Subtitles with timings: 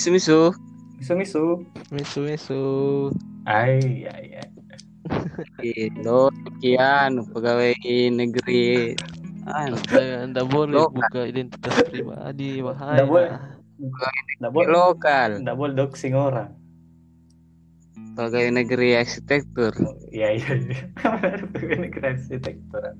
[0.00, 0.40] Misu misu.
[0.96, 1.44] Misu misu.
[1.92, 2.62] Misu misu.
[3.44, 4.48] Ay, ay, ay.
[5.92, 7.76] Indo sekian pegawai
[8.08, 8.96] negeri.
[9.44, 10.96] Anda boleh Lokal.
[10.96, 13.04] buka identitas pribadi bahaya.
[13.04, 13.30] Nggak boleh.
[14.40, 14.68] Nggak boleh.
[14.72, 15.30] lokal.
[15.44, 16.48] Nggak boleh doxing orang.
[18.16, 19.76] Pegawai negeri arsitektur.
[19.84, 20.52] Oh, Iya, iya.
[21.60, 22.96] Ini keren arsitekturan.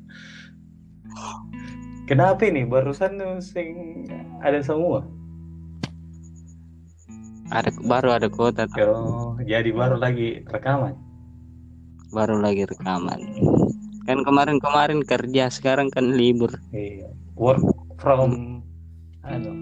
[2.04, 4.04] Kenapa ini barusan sing
[4.44, 5.00] ada semua?
[7.50, 8.70] Ada baru ada tuh.
[8.86, 10.94] Oh, jadi baru lagi rekaman.
[12.10, 13.20] baru lagi rekaman.
[14.06, 16.50] Kan kemarin-kemarin kerja, sekarang kan libur.
[16.74, 17.10] Iya.
[17.38, 17.62] Work
[18.02, 18.62] from
[19.22, 19.52] anu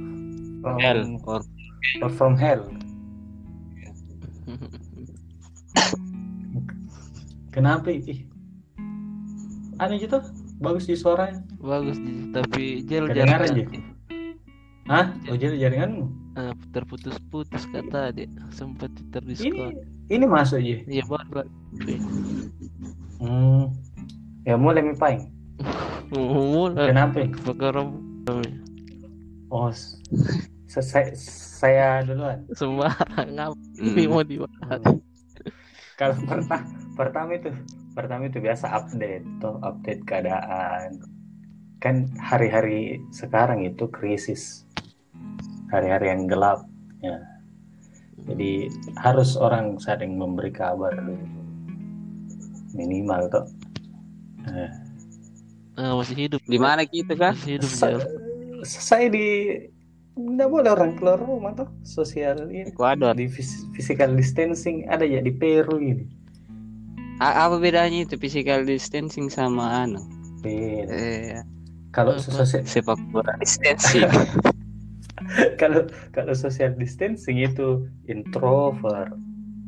[0.65, 1.41] from Hell, or
[2.01, 2.65] work from hell.
[7.53, 8.25] Kenapa ih?
[9.79, 10.19] Anu gitu?
[10.59, 11.45] Bagus di suaranya.
[11.61, 12.01] Bagus
[12.33, 13.69] tapi jel jaringan.
[14.89, 15.13] Hah?
[15.29, 16.09] Oh jadi jaringanmu?
[16.39, 19.75] Ah, terputus-putus kata adik sempat Ini terdiskon.
[20.07, 20.79] ini masuk ya?
[20.87, 21.43] Iya baru.
[23.19, 23.75] Hmm.
[24.47, 25.35] Ya mulai mipaing.
[26.15, 27.27] Mulai Kenapa?
[27.43, 27.83] perkara
[29.51, 29.73] Oh,
[30.69, 32.45] saya, saya duluan.
[32.55, 34.13] sembarang apa ini Hmm.
[34.13, 34.83] mau dibahas.
[35.99, 36.63] Kalau pertama,
[36.95, 37.51] pertama itu,
[37.91, 41.03] pertama itu biasa update, tuh update keadaan.
[41.81, 44.68] Kan hari-hari sekarang itu krisis,
[45.69, 46.65] hari-hari yang gelap.
[46.99, 47.17] Ya.
[48.25, 51.17] Jadi harus orang saling memberi kabar dulu.
[52.71, 53.47] minimal tuh.
[54.47, 54.71] Eh,
[55.75, 56.43] Ah, masih hidup.
[56.43, 57.33] Di mana kita kan?
[57.33, 58.03] Masih hidup sa-
[58.63, 59.27] saya di
[60.15, 63.15] nggak boleh orang keluar rumah tuh sosial ini Ekuador.
[63.15, 66.11] di phys- physical distancing ada ya di Peru ini
[67.19, 70.03] A- apa bedanya itu physical distancing sama anu?
[70.43, 70.91] Beda.
[70.91, 71.39] Eh,
[71.89, 74.11] kalau sosial sepak bola distancing.
[75.61, 79.13] kalau kalau social distancing itu introvert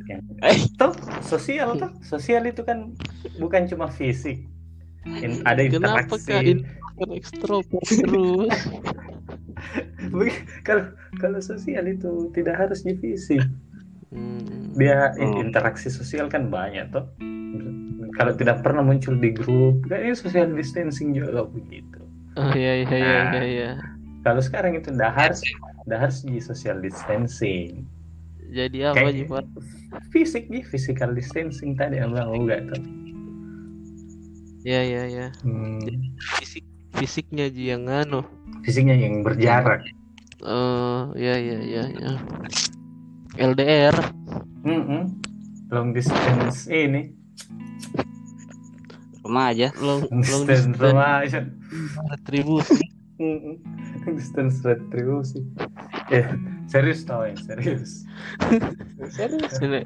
[0.07, 0.59] yang Eh.
[0.75, 0.91] toh
[1.21, 2.91] sosial toh sosial itu kan
[3.37, 4.43] bukan cuma fisik
[5.07, 6.43] In- ada Kenapa interaksi kak
[7.09, 8.53] ekstrovert terus?
[10.67, 10.85] Kalau
[11.17, 13.41] kalau sosial itu tidak harus di fisik
[14.11, 14.75] Hmm.
[14.75, 15.39] dia Oh.
[15.39, 17.07] interaksi sosial kan banyak toh
[18.13, 22.03] kalau tidak pernah muncul di grup kan ini social distancing juga begitu
[22.35, 23.31] Oh iya iya iya Nah.
[23.31, 23.43] iya.
[23.47, 23.71] iya.
[24.21, 25.41] Kalau sekarang itu dah harus
[25.85, 27.85] dah harus di social distancing
[28.47, 29.45] Jadi apa Kayak- sih Pak?
[30.11, 32.83] fisik nih physical distancing tadi yang bilang enggak tuh
[34.61, 35.27] Iya iya iya.
[35.41, 35.81] Hmm,
[36.37, 36.61] Fisik
[36.93, 38.21] fisiknya Ji yang anu.
[38.61, 39.81] fisiknya yang berjarak
[40.41, 42.13] Oh iya iya iya iya.
[43.41, 43.97] LDR
[44.61, 45.17] Mm-mm.
[45.69, 47.17] long distance ini
[49.23, 49.73] Remaja.
[49.79, 51.45] long long long distance distance retribution
[52.11, 52.85] retribusi.
[54.09, 55.45] Distance retribusi
[56.09, 56.33] ya
[56.67, 58.09] serius tau ya serius.
[59.17, 59.53] Serius?
[59.61, 59.81] Ini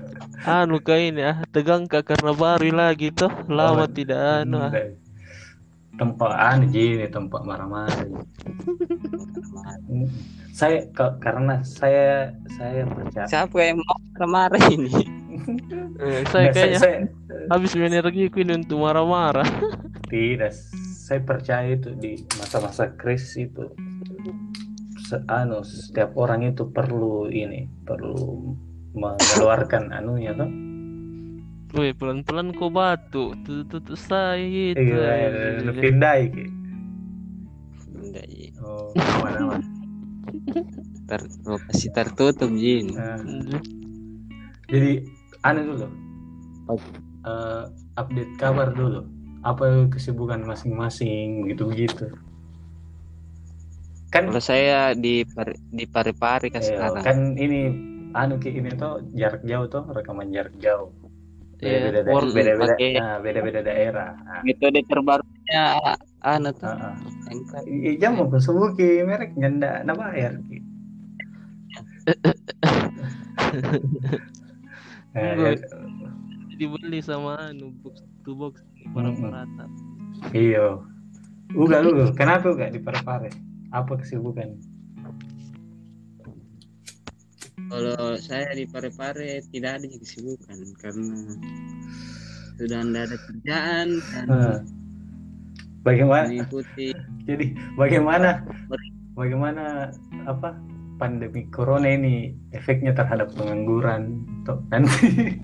[0.44, 3.30] anu kayak ini ah tegang kak karena baru lagi toh?
[3.50, 4.72] Lama Oh, tidak anu ah.
[5.94, 7.94] Tempat anu gini tempat marah-marah.
[10.54, 13.26] Saya ke- karena saya saya percaya.
[13.26, 14.90] Siapa yang mau marah-marah ini?
[15.98, 16.98] Eh, saya kayaknya saya,
[17.50, 19.46] habis energiku ini untuk marah-marah.
[20.06, 20.54] tidak
[21.04, 23.68] saya percaya itu di masa-masa krisis itu
[25.04, 28.56] se- anu setiap orang itu perlu ini perlu
[28.96, 30.48] mengeluarkan anunya tuh
[31.74, 34.78] Wih pelan-pelan batuk tuh tuh, tuh saya gitu.
[34.78, 36.44] iya pindai ki.
[37.98, 38.46] Enggak, Ji.
[38.62, 39.60] oh aman-aman
[41.10, 42.94] Ter lokasi tertutup Jin.
[42.94, 43.18] Nah,
[44.70, 45.04] jadi
[45.44, 45.86] anu dulu
[47.24, 47.64] Eh,
[48.00, 49.04] update kabar dulu
[49.44, 52.06] apa kesibukan masing-masing begitu begitu
[54.08, 57.02] kan Kalau saya di Par- di Pari-Pari kan eh, sekarang.
[57.02, 57.60] kan ini
[58.12, 60.88] anu ki ini tuh jarak jauh tuh rekaman jarak jauh
[61.56, 65.62] Iya, beda-beda work beda-beda pakai- nah, beda-beda daerah nah, Metode terbarunya
[66.20, 66.66] anu tuh.
[66.66, 66.96] ah, ah.
[67.26, 67.62] Anchor.
[67.64, 70.58] I- jam mau sebut ki merek nyanda na bayar ki
[75.10, 75.56] Nah, Enggak.
[75.56, 75.68] ya-
[76.54, 79.64] Dibeli sama anu box to box parata.
[80.34, 80.82] iya.
[81.54, 83.30] Uga lu kenapa uga di pare-pare
[83.70, 84.74] apa kesibukan?
[87.74, 90.58] Kalau saya di Pare-Pare tidak ada kesibukan.
[90.78, 91.18] Karena
[92.54, 94.26] sudah tidak ada kerjaan dan
[95.82, 96.30] bagaimana?
[96.30, 96.94] mengikuti
[97.26, 98.46] Jadi bagaimana?
[99.14, 99.94] Bagaimana
[100.26, 100.58] apa
[100.98, 104.22] pandemi corona ini efeknya terhadap pengangguran?
[104.46, 105.38] Tuh nanti.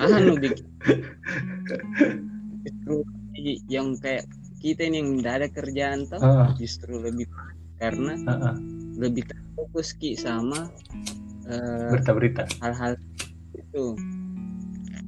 [0.00, 0.71] Anu bikin
[2.62, 2.96] justru
[3.68, 4.24] yang kayak
[4.62, 7.26] kita ini yang tidak ada kerjaan tuh Ah, justru lebih
[7.76, 8.56] karena ah, ah.
[8.94, 9.26] lebih
[9.58, 10.70] fokus ki sama
[11.50, 12.94] eh, berita-berita hal-hal
[13.56, 13.98] itu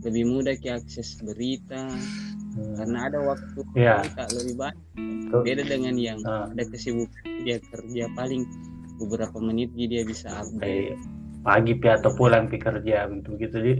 [0.02, 1.90] lebih mudah ki akses berita
[2.54, 2.78] Hmm.
[2.78, 3.98] karena ada waktu Iya.
[4.06, 4.78] kita lebih banyak
[5.26, 5.42] Tuh.
[5.42, 6.46] beda dengan yang Ah.
[6.46, 7.10] ada kesibukan
[7.42, 8.46] dia kerja paling
[9.02, 10.94] beberapa menit jadi dia bisa update kayak
[11.42, 13.72] pagi pi atau pulang pi kerja begitu di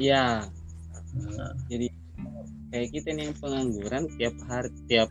[0.00, 0.40] iya
[1.10, 1.88] Nah, jadi
[2.70, 5.10] kayak kita nih yang pengangguran tiap hari tiap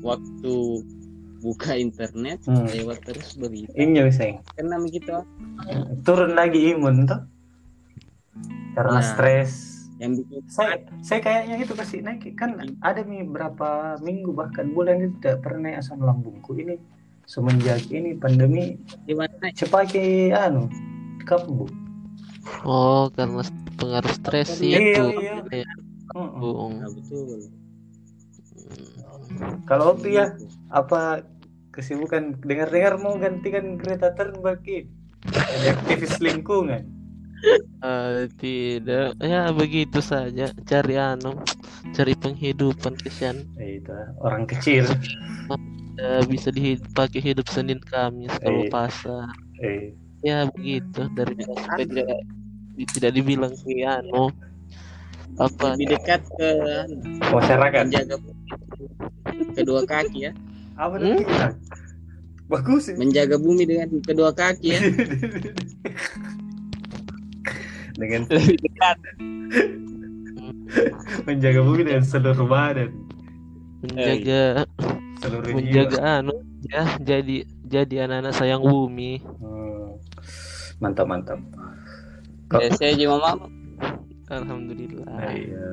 [0.00, 0.54] waktu
[1.40, 2.68] buka internet Hmm.
[2.68, 3.72] lewat terus berita.
[3.72, 5.12] Ini misalnya karena begitu
[6.02, 7.20] turun lagi imun tuh.
[8.72, 9.06] Karena Ya.
[9.06, 9.52] stres.
[10.00, 12.32] yang bikin saya saya kayaknya itu kasih naik.
[12.32, 16.56] Kan ada nih berapa minggu bahkan bulan itu tidak pernah asam lambungku.
[16.56, 16.80] Ini
[17.28, 19.28] semenjak ini pandemi gimana?
[19.52, 20.72] cepake anu
[21.28, 21.68] kambuh
[22.64, 23.44] Oh, karena
[23.76, 25.04] pengaruh stres Iya, itu.
[25.20, 25.36] iya.
[25.50, 25.66] Iya,
[26.16, 26.30] Heeh.
[26.40, 26.74] Bung.
[26.80, 27.40] nah, betul
[29.64, 30.26] kalau waktu ya
[30.74, 31.22] apa
[31.70, 34.90] kesibukan dengar-dengar mau gantikan ini
[35.24, 36.82] jadi aktivis lingkungan
[37.80, 40.52] Eh, tidak, ya begitu saja.
[40.68, 41.40] Cari anu,
[41.96, 43.40] cari penghidupan kesian.
[43.56, 44.84] Itu orang kecil
[45.96, 48.72] Eh, bisa dipakai hidup Senin Kamis kalau Eh.
[48.72, 49.32] pasar.
[49.64, 51.00] eh Ya begitu.
[51.16, 52.08] Dari supaya tidak
[52.96, 54.32] tidak dibilang ke anu.
[55.38, 56.48] Apa lebih dekat ke
[57.32, 57.82] masyarakat.
[57.88, 58.16] menjaga
[59.56, 60.32] kedua kaki ya.
[60.76, 61.22] Apa Hmm?
[62.50, 62.98] bagus sih.
[62.98, 64.80] Menjaga bumi dengan kedua kaki ya.
[68.00, 68.96] Dengan lebih dekat.
[71.28, 73.10] Menjaga bumi dengan seluruh badan
[73.80, 74.68] menjaga.
[75.20, 75.56] seluruh jiwa.
[75.56, 76.34] Menjaga anu
[76.68, 79.20] ya jadi jadi anak-anak sayang bumi.
[79.24, 79.69] Hmm.
[80.80, 81.38] Mantap mantap
[82.48, 83.46] Kok- ya, saya juga mama
[84.28, 85.06] Alhamdulillah.
[85.06, 85.66] Nah, iya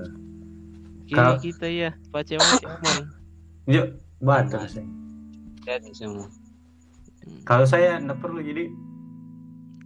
[1.03, 2.97] Kini Kal- kita ya pace masih aman.
[3.65, 3.87] yuk
[4.17, 4.85] batal saya
[5.61, 6.27] jadi semua
[7.43, 8.67] kalau saya nggak perlu jadi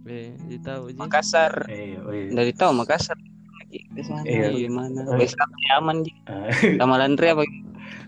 [0.02, 0.98] Eh, ditahu aja.
[0.98, 2.26] Makassar eh oh iya.
[2.32, 4.50] dari tahu Makassar lagi ke sana Iya.
[4.50, 5.14] gimana Oh.
[5.14, 5.30] wes
[5.72, 6.02] aman.
[6.26, 7.46] Ah, sama Landre apa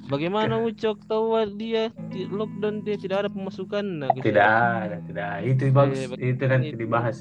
[0.04, 1.88] Bagaimana Ucok tahu dia?
[2.12, 3.84] Di lockdown dia tidak ada pemasukan.
[4.04, 5.46] Nah, ke tidak ada tidak ada.
[5.48, 5.98] itu bagus.
[6.20, 6.78] Eh, itu nanti itu.
[6.84, 7.16] dibahas.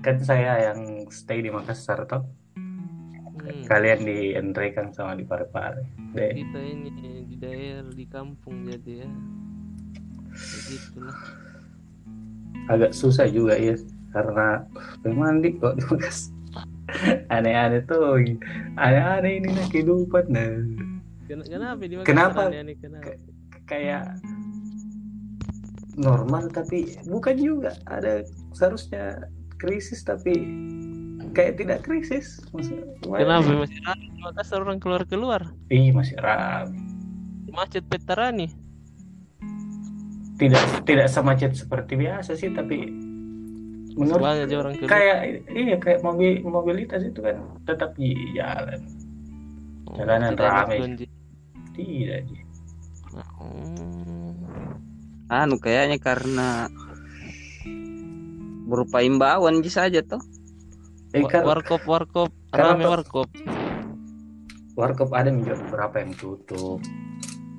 [0.00, 2.24] kan saya yang stay di Makassar toh.
[2.56, 5.84] Hmm, kalian di Entrekan sama di Parepare.
[6.16, 6.88] Kita ini
[7.28, 9.08] di daerah di kampung jadi ya.
[10.30, 11.18] Begitulah.
[12.70, 13.74] agak susah juga ya
[14.14, 14.62] karena
[15.02, 16.32] memang di kok di Makassar.
[17.34, 18.18] Aneh-aneh tuh.
[18.78, 20.54] Aneh-aneh ini nah kehidupan nah
[21.46, 22.50] Kenapa di Kenapa?
[23.70, 24.18] Kayak
[26.00, 28.24] normal tapi bukan juga ada
[28.56, 29.20] seharusnya
[29.60, 30.32] krisis tapi
[31.36, 32.40] kayak tidak krisis
[33.04, 35.52] Kenapa masih ramai Makassar orang keluar-keluar?
[35.70, 36.80] Ih masih ramai
[37.50, 38.48] Macet Petarani.
[40.40, 42.88] tidak tidak semacet seperti biasa sih tapi
[43.92, 44.88] menurut aja orang keluar.
[44.88, 48.80] kayak iya kayak mobil mobilitas itu kan tetap di jalan
[49.92, 50.78] jalanan Tidak ramai.
[51.82, 52.22] Tidak.
[53.10, 54.34] Oh.
[55.26, 56.66] anu kayaknya karena
[58.64, 60.22] berupa imbauan Ji saja toh
[61.10, 63.26] eh Wa- kan Warkop warkop rame warkop.
[64.72, 66.78] warkop ada nih beberapa yang tutup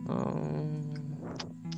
[0.07, 0.67] Oh.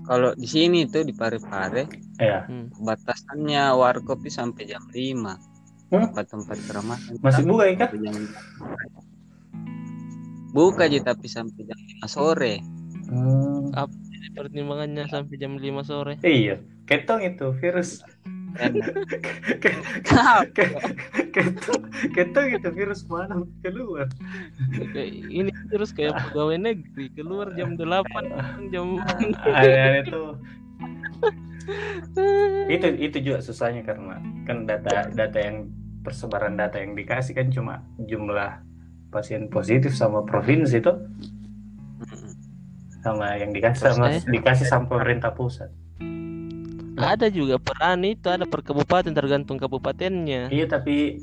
[0.04, 1.86] kalau di sini tuh di Pare-Pare
[2.18, 2.70] ya Hmm.
[2.78, 5.38] batasannya warkop itu sampai jam 5
[5.90, 6.10] Hmm?
[6.10, 8.14] tempat-tempat keramaian masih buka ya jam
[10.54, 12.62] buka aja tapi sampai jam 5 sore.
[13.10, 13.74] Hmm.
[13.74, 16.14] Jadi pertimbangannya sampai jam 5 sore.
[16.24, 18.06] iya ketong itu virus.
[19.58, 20.78] Ke-
[21.34, 21.82] ketong
[22.14, 24.06] ketong itu virus mana keluar.
[24.94, 29.02] Ini terus kayak pegawai negeri keluar jam 8 jam
[29.50, 30.38] aneh-aneh tuh
[32.68, 35.72] itu itu juga susahnya karena kan data data yang
[36.04, 38.60] persebaran data yang dikasih kan cuma jumlah
[39.14, 40.90] pasien positif sama provinsi itu
[43.06, 45.70] sama yang dikasih sama dikasih sama pemerintah pusat
[46.98, 50.50] ada juga peran itu ada per kabupaten tergantung kabupatennya.
[50.50, 51.22] iya tapi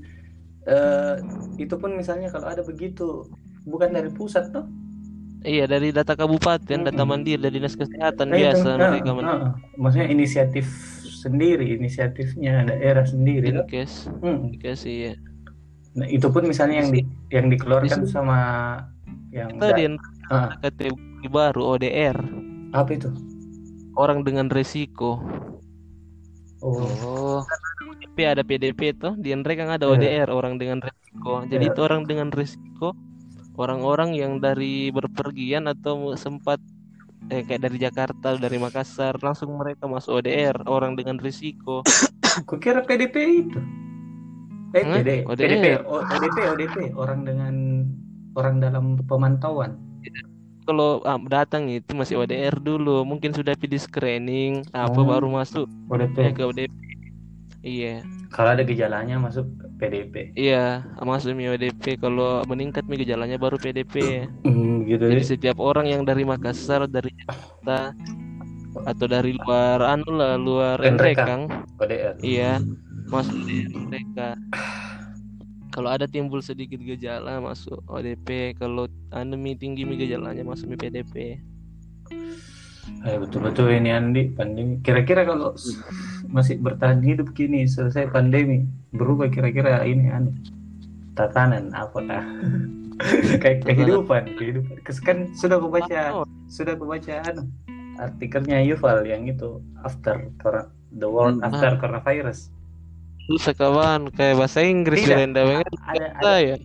[0.66, 1.14] eh,
[1.58, 3.26] itu pun misalnya kalau ada begitu
[3.66, 4.66] bukan dari pusat tuh
[5.40, 9.40] Iya dari data kabupaten, data mandiri dari dinas kesehatan Nah, itu, biasa nah, mereka nah,
[9.80, 10.68] maksudnya inisiatif
[11.16, 13.64] sendiri inisiatifnya daerah sendiri tuh.
[13.64, 14.52] Dinkes, Hmm.
[14.52, 15.16] Dinkes iya.
[15.90, 18.38] Nah, itu pun misalnya yang di, yang dikeluarkan Di- sama
[19.30, 19.84] yang Kita di
[20.30, 22.14] Ah, kategori baru ODR,
[22.70, 23.10] apa itu?
[23.98, 25.18] orang dengan resiko.
[26.62, 27.40] Oh, oh
[27.80, 30.22] PDP ada PDP tuh, di Enre kan ada Iya.
[30.22, 31.42] ODR orang dengan resiko.
[31.44, 31.72] Jadi Iya.
[31.74, 32.94] itu orang dengan resiko
[33.58, 36.62] orang-orang yang dari berpergian atau sempat
[37.28, 41.82] eh, kayak dari Jakarta dari Makassar langsung mereka masuk ODR orang dengan risiko
[42.48, 43.60] Kukira PDP itu.
[44.72, 44.84] Eh?
[44.84, 45.10] PD.
[45.26, 47.54] PDP, ODP, ODP, orang dengan
[48.32, 49.74] orang dalam pemantauan.
[50.62, 55.02] kalau ah, datang itu masih ODR dulu mungkin sudah pilih screening apa Oh.
[55.04, 56.30] baru masuk ODP.
[56.30, 56.70] ke ODP
[57.60, 60.30] iya Kalau ada gejalanya masuk PDP.
[60.32, 65.26] iya masuk mi ODP kalau meningkat mi gejalanya baru PDP Hmm, gitu jadi ya.
[65.26, 67.90] setiap orang yang dari Makassar dari Jakarta
[68.86, 71.26] atau dari luar anu lah luar Enreka.
[71.26, 71.42] Enrekang
[71.76, 72.14] ODR.
[72.22, 72.78] iya masuk
[73.10, 74.38] di mereka
[75.70, 81.38] kalau ada timbul sedikit gejala masuk ODP kalau anu mi tinggi gejalanya masuk PDP
[83.00, 84.76] Ayo betul-betul ini Andi pandemi.
[84.82, 85.54] Kira-kira kalau
[86.28, 90.34] masih bertahan hidup gini selesai pandemi berubah kira-kira ini anu
[91.14, 92.24] tatanan apa dah?
[93.40, 94.74] Kayak kehidupan, kehidupan.
[95.06, 97.46] Kan sudah aku baca, Oh, sudah aku baca anu
[97.96, 100.28] artikelnya Yuval yang itu after
[100.92, 101.46] the world Hmm.
[101.46, 102.52] after coronavirus.
[103.26, 105.12] Susah kawan kayak bahasa Inggris Tidak.
[105.12, 106.56] Belanda banget Ada ada, saya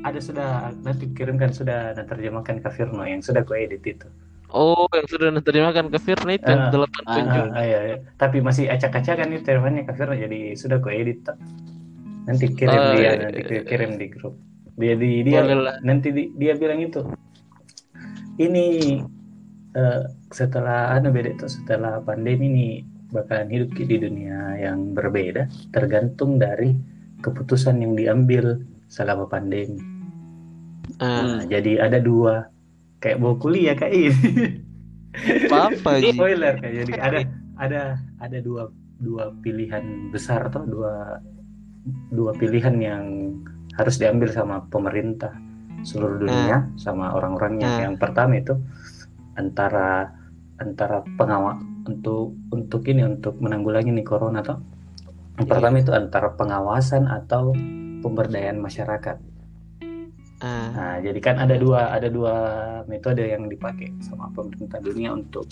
[0.00, 0.48] ada sudah
[0.80, 4.04] nanti kirimkan sudah terjemahkan ke Firno yang sudah ku edit itu.
[4.48, 7.96] oh yang sudah terjemahkan ke Firna itu Ah, delapan Ah, kunjung ah, iya, iya.
[8.14, 11.36] Tapi masih acak-acakan itu temannya Kak Firno jadi sudah ku edit tak?
[12.24, 13.48] Nanti kirim Oh, dia, iya, nanti iya.
[13.50, 14.34] ku kirim di grup.
[14.74, 15.76] Dia di dia Boleh lah.
[15.80, 17.00] nanti di- dia bilang itu.
[18.34, 18.66] Ini
[19.72, 20.00] eh,
[20.30, 22.68] setelah anu beda itu setelah pandemi ini
[23.14, 26.74] bakalan hidup di dunia yang berbeda tergantung dari
[27.22, 29.78] keputusan yang diambil selama pandemi.
[30.98, 32.50] Ah, Nah, jadi ada dua
[32.98, 34.14] kayak bawa kuliah kayak ini.
[35.46, 36.10] apa Ji?
[36.12, 37.18] spoiler kayak jadi ada
[37.64, 37.82] ada
[38.18, 38.66] ada dua
[38.98, 41.22] dua pilihan besar tuh dua
[42.10, 43.04] dua pilihan yang
[43.74, 45.30] harus diambil sama pemerintah
[45.82, 47.80] seluruh dunia sama orang-orangnya Ah.
[47.84, 48.56] yang pertama itu
[49.34, 50.08] antara
[50.56, 54.58] antara pengawa untuk untuk ini untuk menanggulangi nih corona tuh
[55.34, 55.50] yang Iya.
[55.50, 57.50] pertama itu antara pengawasan atau
[58.04, 59.16] pemberdayaan masyarakat
[60.44, 62.34] ah, Nah, jadi kan ada dua ada dua
[62.86, 65.48] metode yang dipakai sama pemerintah dunia untuk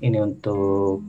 [0.00, 1.00] ini untuk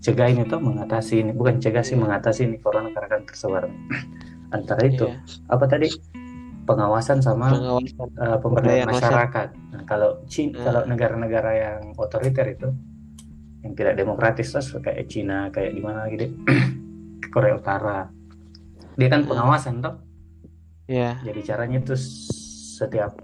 [0.00, 2.02] cegah ini tuh mengatasi ini bukan cegah sih Iya.
[2.08, 3.68] mengatasi ini corona karena kan tersebar.
[4.56, 5.20] Antara itu iya.
[5.46, 5.86] apa tadi
[6.62, 8.08] pengawasan sama pengawasan.
[8.14, 9.48] uh, pemberdayaan Pemberdayaan masyarakat.
[9.70, 10.64] Nah, kalau Cina, Hmm.
[10.64, 12.68] kalau negara-negara yang otoriter itu
[13.60, 16.30] yang tidak demokratis terus kayak Cina kayak di mana lagi deh
[17.34, 18.08] Korea Utara.
[18.94, 19.30] Dia kan Hmm.
[19.30, 19.96] pengawasan toh.
[20.86, 21.94] Ya jadi caranya itu
[22.76, 23.14] setiap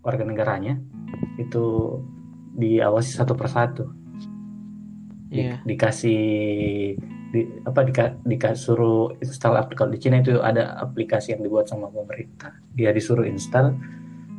[0.00, 0.76] warga negaranya
[1.36, 1.96] itu
[2.52, 3.88] diawasi satu persatu,
[5.26, 5.60] Di- iya.
[5.62, 6.20] dikasih
[7.32, 12.54] di, apa dika, disuruh install aplikasi di Cina itu ada aplikasi yang dibuat sama pemerintah,
[12.72, 13.74] dia disuruh install.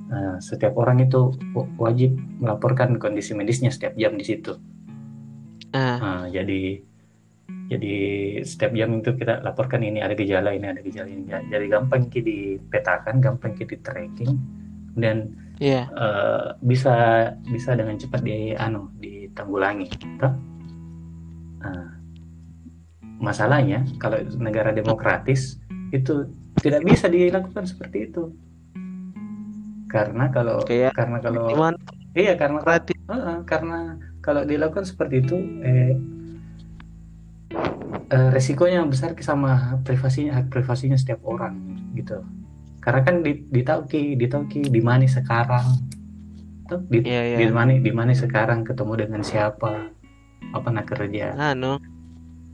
[0.07, 4.55] Nah, setiap orang itu wa- wajib melaporkan kondisi medisnya setiap jam di situ.
[5.75, 6.79] ah Nah, jadi
[7.67, 7.95] jadi
[8.47, 12.23] setiap jam itu kita laporkan ini ada gejala ini ada gejala ini jadi gampang kita
[12.23, 14.33] dipetakan gampang kita di tracking
[14.95, 16.95] dan iya eh, bisa
[17.43, 19.87] bisa dengan cepat di anu ditanggulangi
[20.19, 20.33] toh?
[21.59, 21.96] Nah,
[23.17, 25.57] masalahnya kalau negara demokratis
[25.89, 26.29] itu
[26.61, 28.33] tidak bisa dilakukan seperti itu.
[29.87, 31.77] Karena kalau Kayak karena kalau gimana
[32.11, 35.95] iya karena berarti Heeh, karena kalau dilakukan seperti itu eh,
[38.11, 41.55] eh, resikonya besar sama privasinya hak privasinya setiap orang
[41.95, 42.19] gitu.
[42.83, 45.65] Karena kan di ditauki ditauki di mana sekarang?
[46.67, 47.47] Tuh di di iya.
[47.47, 49.87] mana di mana sekarang ketemu dengan siapa?
[50.51, 51.31] Apa nak kerja?
[51.39, 51.79] Anu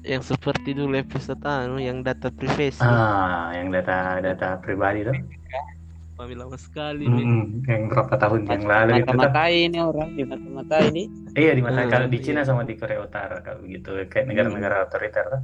[0.04, 5.16] yang seperti dulu episode anu yang data privasi ah yang data data pribadi tuh
[6.14, 7.24] apabila lama sekali Mi.
[7.26, 11.52] Mm-mm, yang berapa tahun yang lalu itu tuh mata-matai ini orang di mata-mata ini Iya
[11.58, 12.26] di mata Hmm, kalau di iya.
[12.30, 15.26] Cina sama di Korea Utara kalau begitu kayak negara-negara otoriter.
[15.26, 15.42] tuh.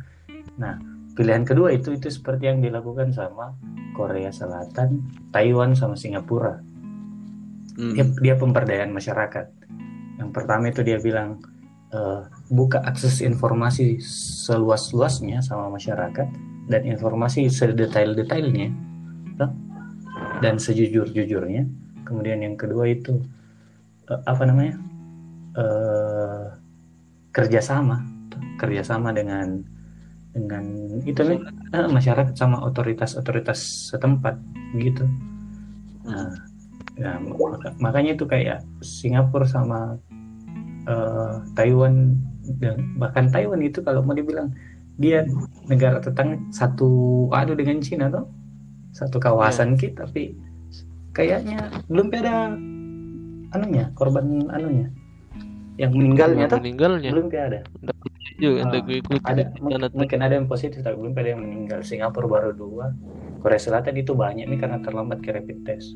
[0.61, 0.77] Nah
[1.17, 3.57] pilihan kedua itu itu seperti yang dilakukan sama
[3.91, 5.01] Korea Selatan,
[5.33, 6.61] Taiwan sama Singapura.
[7.73, 7.97] Hmm.
[7.97, 9.45] Dia, dia pemberdayaan masyarakat.
[10.21, 11.41] Yang pertama itu dia bilang
[11.93, 14.01] eh, buka akses informasi
[14.45, 16.27] seluas-luasnya sama masyarakat
[16.69, 18.69] dan informasi sedetail-detailnya
[19.37, 19.51] tuh,
[20.41, 21.65] dan sejujur-jujurnya.
[22.05, 23.21] Kemudian yang kedua itu
[24.09, 24.75] eh, apa namanya?
[25.49, 26.45] eh
[27.33, 28.05] kerjasama
[28.61, 29.63] kerjasama dengan
[30.29, 30.65] dengan
[31.09, 31.41] itu nih
[31.73, 34.37] masyarakat sama otoritas-otoritas setempat
[34.77, 35.09] gitu
[36.05, 39.97] nah, maka- makanya itu kayak Singapura sama
[40.89, 42.17] eh, Taiwan
[42.57, 44.49] dan bahkan Taiwan itu kalau mau dibilang
[44.99, 45.23] dia
[45.69, 48.27] negara tetangga satu adu dengan Cina tuh
[48.91, 50.35] satu kawasan kita tapi
[51.13, 52.57] kayaknya belum ada
[53.53, 54.87] anunya korban anunya.
[55.79, 57.09] Yang meninggalnya Yang tuh meninggalnya.
[57.15, 57.59] belum ada.
[58.39, 61.79] Juga yang gue ikuti ada Karena mungkin, ada yang positif tapi belum ada yang meninggal.
[61.83, 62.91] Singapura baru dua
[63.39, 65.95] Korea Selatan itu banyak nih karena terlambat ke rapid test.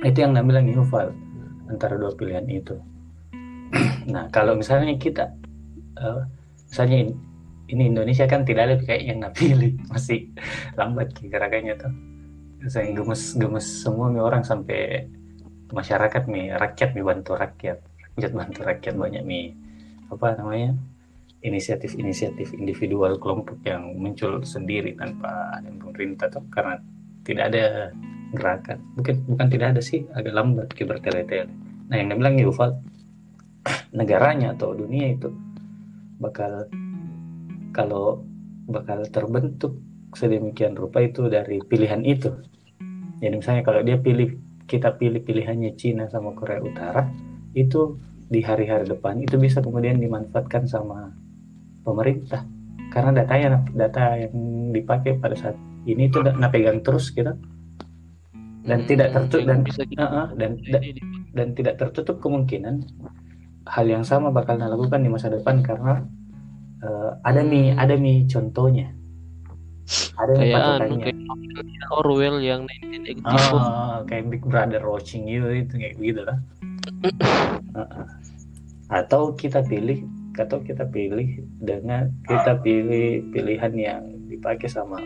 [0.00, 1.12] Itu yang namanya Yuval
[1.68, 2.80] antara dua pilihan itu
[4.12, 5.32] nah kalau misalnya kita
[5.98, 6.22] eh,
[6.70, 7.18] misalnya in-
[7.66, 10.30] ini Indonesia kan tidak ada kayak yang pilih masih
[10.78, 11.92] lambat gerakannya tuh.
[12.66, 15.06] Saya gemes gemes semua nih orang sampai
[15.70, 17.78] masyarakat nih rakyat nih bantu rakyat
[18.16, 19.46] rakyat bantu rakyat banyak nih.
[20.10, 20.74] Apa namanya?
[21.46, 26.80] Inisiatif-inisiatif individual kelompok yang muncul sendiri tanpa ada pemerintah tuh karena
[27.22, 27.64] tidak ada
[28.34, 28.78] gerakan.
[28.98, 31.52] Bukan bukan tidak ada sih agak lambat bertele-tele.
[31.86, 32.74] Nah yang bilang Yuval
[33.94, 35.30] negaranya atau dunia itu
[36.18, 36.66] bakal
[37.76, 38.24] kalau
[38.66, 39.78] bakal terbentuk
[40.16, 42.32] sedemikian rupa itu dari pilihan itu.
[43.20, 47.06] Jadi misalnya kalau dia pilih kita pilih pilihannya Cina sama Korea Utara
[47.54, 47.96] itu
[48.26, 51.14] di hari-hari depan itu bisa kemudian dimanfaatkan sama
[51.86, 52.42] pemerintah.
[52.90, 54.34] Karena datanya data yang
[54.72, 55.56] dipakai pada saat
[55.86, 57.36] ini itu nak pegang terus gitu.
[58.66, 60.82] Dan Hmm, tidak tertutup dan yang bisa kita uh-uh, dan da-
[61.38, 62.82] dan tidak tertutup kemungkinan
[63.66, 66.06] hal yang sama bakal dilakukan di masa depan karena
[66.80, 68.94] uh, ada nih ada nih contohnya
[70.18, 71.18] ada kayak anu kayak
[71.94, 76.38] Orwell yang 1984 Ah, kayak Big Brother watching you itu kayak gitu lah.
[77.70, 78.06] Ah, ah.
[78.90, 80.02] Atau kita pilih,
[80.34, 84.98] atau kita pilih dengan kita pilih pilihan yang dipakai sama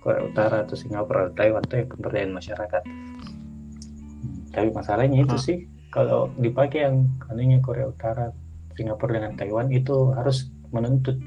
[0.00, 2.82] Korea Utara atau Singapura atau Taiwan itu yang pemberdayaan masyarakat.
[2.88, 5.44] Hmm, Tapi masalahnya itu Ah.
[5.44, 5.58] sih
[5.92, 6.96] kalau dipakai yang
[7.28, 8.32] anunya Korea Utara,
[8.74, 11.20] Singapura dengan Taiwan itu harus menuntut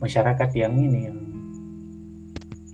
[0.00, 1.18] masyarakat yang ini yang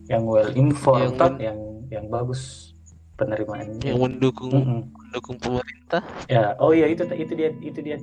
[0.06, 1.58] yang well informed Yang yang
[1.90, 2.72] yang bagus
[3.18, 4.80] penerimaan yang mendukung Mm-mm.
[4.94, 6.02] mendukung pemerintah?
[6.30, 7.98] Ya oh iya itu itu dia itu dia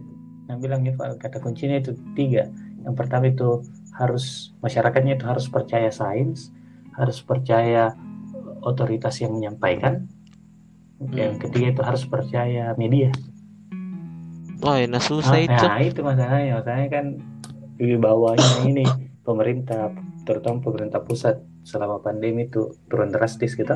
[0.50, 2.50] yang bilang ya Pak, kata kuncinya itu tiga.
[2.84, 3.64] Yang pertama itu
[3.96, 6.52] harus masyarakatnya itu harus percaya sains
[7.00, 7.96] harus percaya
[8.62, 10.12] otoritas yang menyampaikan.
[11.16, 11.42] Yang Hmm.
[11.48, 13.08] ketiga itu harus percaya media
[14.60, 15.66] wah enak susah Ah, itu.
[15.66, 16.60] nah itu masalahnya.
[16.60, 17.06] Masalahnya kan
[17.80, 18.86] di bawahnya ini
[19.24, 19.94] pemerintah
[20.24, 23.76] terutama pemerintah pusat selama pandemi itu turun drastis gitu.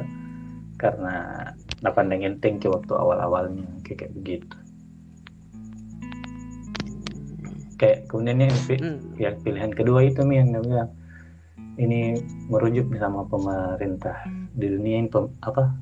[0.75, 1.47] Karena
[1.79, 4.55] nah pandang enteng ke waktu awal-awalnya kayak, kayak begitu.
[7.75, 8.97] Kayak kemudian yang, Hmm.
[9.19, 10.91] yang pilihan kedua itu Mi, yang bilang
[11.75, 12.15] ini
[12.47, 15.73] merujuk nih sama pemerintah di dunia ini pem- apa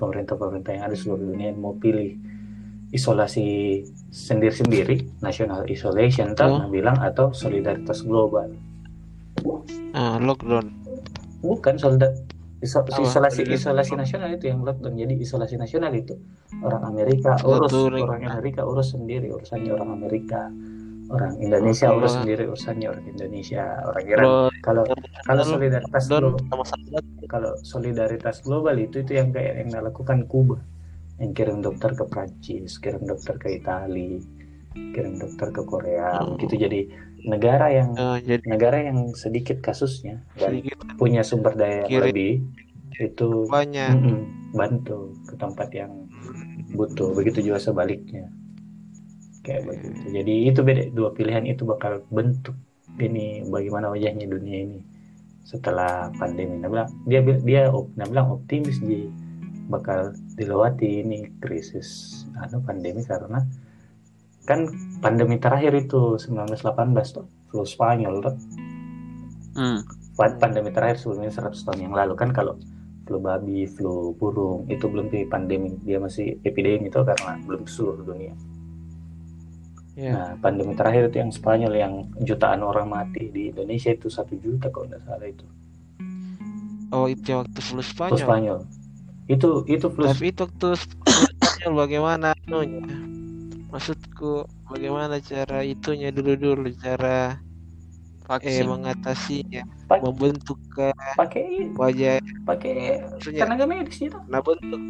[0.00, 2.16] pemerintah-pemerintah yang ada seluruh dunia yang mau pilih
[2.96, 3.46] isolasi
[4.08, 6.66] sendiri-sendiri national isolation tak Oh.
[6.66, 8.48] bilang atau solidaritas global.
[9.92, 10.72] Ah lockdown.
[11.40, 12.16] Bukan soldat
[12.58, 12.98] iso- Apa?
[12.98, 14.96] isolasi isolasi nasional itu yang lockdown.
[14.96, 16.16] Jadi isolasi nasional itu
[16.58, 20.48] orang Amerika urus orang Amerika urus sendiri urusannya orang Amerika
[21.06, 24.26] orang Indonesia Kalau- urus sendiri urusannya orang Indonesia orang Iran.
[24.58, 24.82] Kalau
[25.22, 26.32] kalau solidaritas global
[27.26, 30.58] kalau solidaritas global itu itu yang kayak yang dilakukan Kuba
[31.16, 34.20] yang kirim dokter ke Prancis kirim dokter ke Italia
[34.92, 36.36] kirim dokter ke Korea Oh.
[36.36, 36.80] begitu jadi
[37.26, 40.76] negara yang eh, jadi negara yang sedikit kasusnya dan sedikit.
[41.00, 42.44] punya sumber daya yang lebih
[42.96, 43.92] itu banyak.
[43.92, 44.20] Mm-mm,
[44.56, 45.92] bantu ke tempat yang
[46.72, 47.12] butuh.
[47.12, 48.32] Begitu juga sebaliknya.
[49.44, 50.00] Kayak begitu.
[50.16, 52.56] Jadi itu beda dua pilihan itu bakal bentuk
[52.96, 54.80] ini bagaimana wajahnya dunia ini
[55.44, 56.56] setelah pandemi.
[56.56, 59.12] Nah dia dia op- nah bilang optimis di
[59.66, 63.42] bakal dilewati ini krisis anu pandemi karena
[64.46, 64.70] kan
[65.02, 66.62] pandemi terakhir itu 1918
[67.10, 68.36] tuh flu Spanyol tuh
[69.56, 69.80] Hmm.
[70.20, 72.60] Pa- pandemi terakhir sebelumnya 100 tahun yang lalu kan kalau
[73.08, 78.04] flu babi, flu burung itu belum di pandemi, dia masih epidemi itu karena belum seluruh
[78.04, 78.36] dunia.
[79.96, 84.36] ya Nah, pandemi terakhir itu yang Spanyol yang jutaan orang mati di Indonesia itu satu
[84.36, 85.46] juta kalau tidak salah itu.
[86.92, 88.58] oh itu waktu flu Flu Spanyol Spanyol.
[89.26, 92.82] Itu itu flu tapi itu Spanyol bagaimana anunya
[93.72, 97.36] maksudku bagaimana cara itunya dulu dulu cara
[98.42, 98.66] eh Vaksin.
[98.66, 101.44] mengatasinya Pak- membentuk ke pakai
[101.78, 102.74] wajah pakai
[103.14, 104.18] maksudnya tenaga medis itu.
[104.30, 104.80] nah bentuk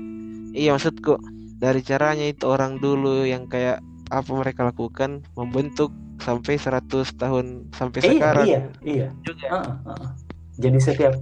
[0.56, 1.12] iya maksudku
[1.60, 3.80] dari caranya itu orang dulu yang kayak
[4.12, 9.06] apa mereka lakukan membentuk sampai 100 tahun sampai Iya, sekarang iya, iya.
[9.24, 10.08] juga Heeh, heeh.
[10.56, 11.14] Jadi setiap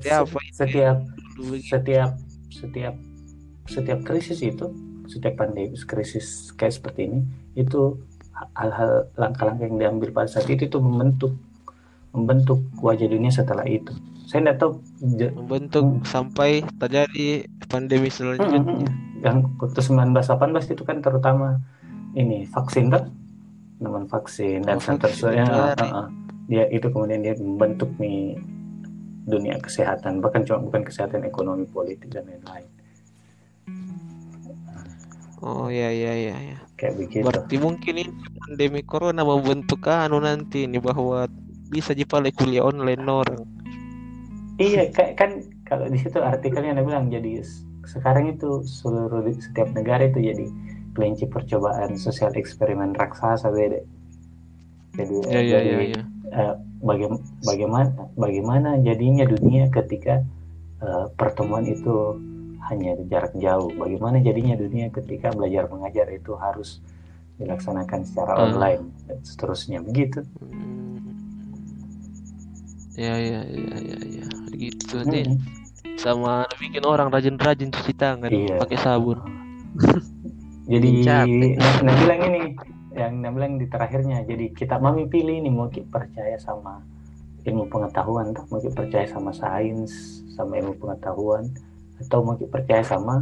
[0.55, 0.97] setiap
[1.35, 1.67] dulu begitu.
[1.75, 2.11] setiap
[2.55, 2.95] setiap
[3.67, 4.71] setiap krisis itu
[5.05, 7.21] setiap pandemi krisis kayak seperti ini
[7.55, 7.99] itu
[8.55, 11.35] hal-hal langkah-langkah yang diambil pada saat itu itu membentuk
[12.15, 13.91] membentuk wajah dunia setelah itu
[14.25, 14.73] saya tidak tahu
[15.35, 16.07] membentuk Hmm.
[16.07, 18.89] sampai terjadi pandemi selanjutnya mm, mm.
[19.21, 21.61] yang waktu 1918 itu kan terutama
[22.15, 23.11] ini vaksin kan
[23.77, 25.77] teman vaksin dan Oh, vaksin, seterusnya benar.
[25.77, 26.07] uh, uh.
[26.49, 28.39] dia itu kemudian dia membentuk nih
[29.25, 32.69] dunia kesehatan bahkan cuma bukan kesehatan ekonomi politik dan lain-lain
[35.45, 36.59] Oh ya ya ya ya.
[36.81, 38.09] kayak begitu Berarti mungkin ini
[38.41, 41.29] pandemi corona membentuk anu nanti ini bahwa
[41.69, 43.45] bisa jepale kuliah online orang.
[44.57, 45.31] iya kayak kan
[45.67, 47.43] kalau di situ artikelnya ada bilang jadi
[47.85, 50.47] sekarang itu seluruh setiap negara itu jadi
[50.95, 53.83] kelinci percobaan sosial eksperimen raksasa beda
[54.95, 56.03] jadi Ya ya jadi ya ya.
[56.33, 60.21] eh, baga- bagaimana bagaimana jadinya dunia ketika
[60.79, 62.21] eh, pertemuan itu
[62.63, 66.81] hanya jarak jauh bagaimana jadinya dunia ketika belajar mengajar itu harus
[67.35, 68.45] dilaksanakan secara Hmm.
[68.47, 70.23] online dan seterusnya begitu.
[72.95, 74.27] Ya ya ya ya ya.
[74.55, 75.27] Gitu nih.
[75.27, 75.43] Hmm.
[75.97, 78.57] Sama bikin orang rajin-rajin cuci tangan Iya.
[78.57, 79.19] pakai sabun.
[80.65, 81.27] jadi nah,
[81.83, 82.41] nah bilang ini
[82.95, 84.23] yang bilang di terakhirnya.
[84.23, 86.81] Jadi kita mami pilih ini mau kita percaya sama
[87.45, 91.45] ilmu pengetahuan tuh mau kita percaya sama sains sama ilmu pengetahuan
[92.01, 93.21] atau mau kita percaya sama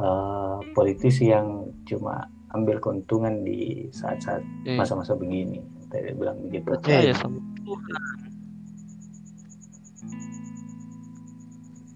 [0.00, 5.62] eh, politisi yang cuma ambil keuntungan di saat-saat Eh, masa-masa begini.
[5.92, 6.74] Tadi bilang begitu.
[6.74, 8.02] Percaya sama Tuhan.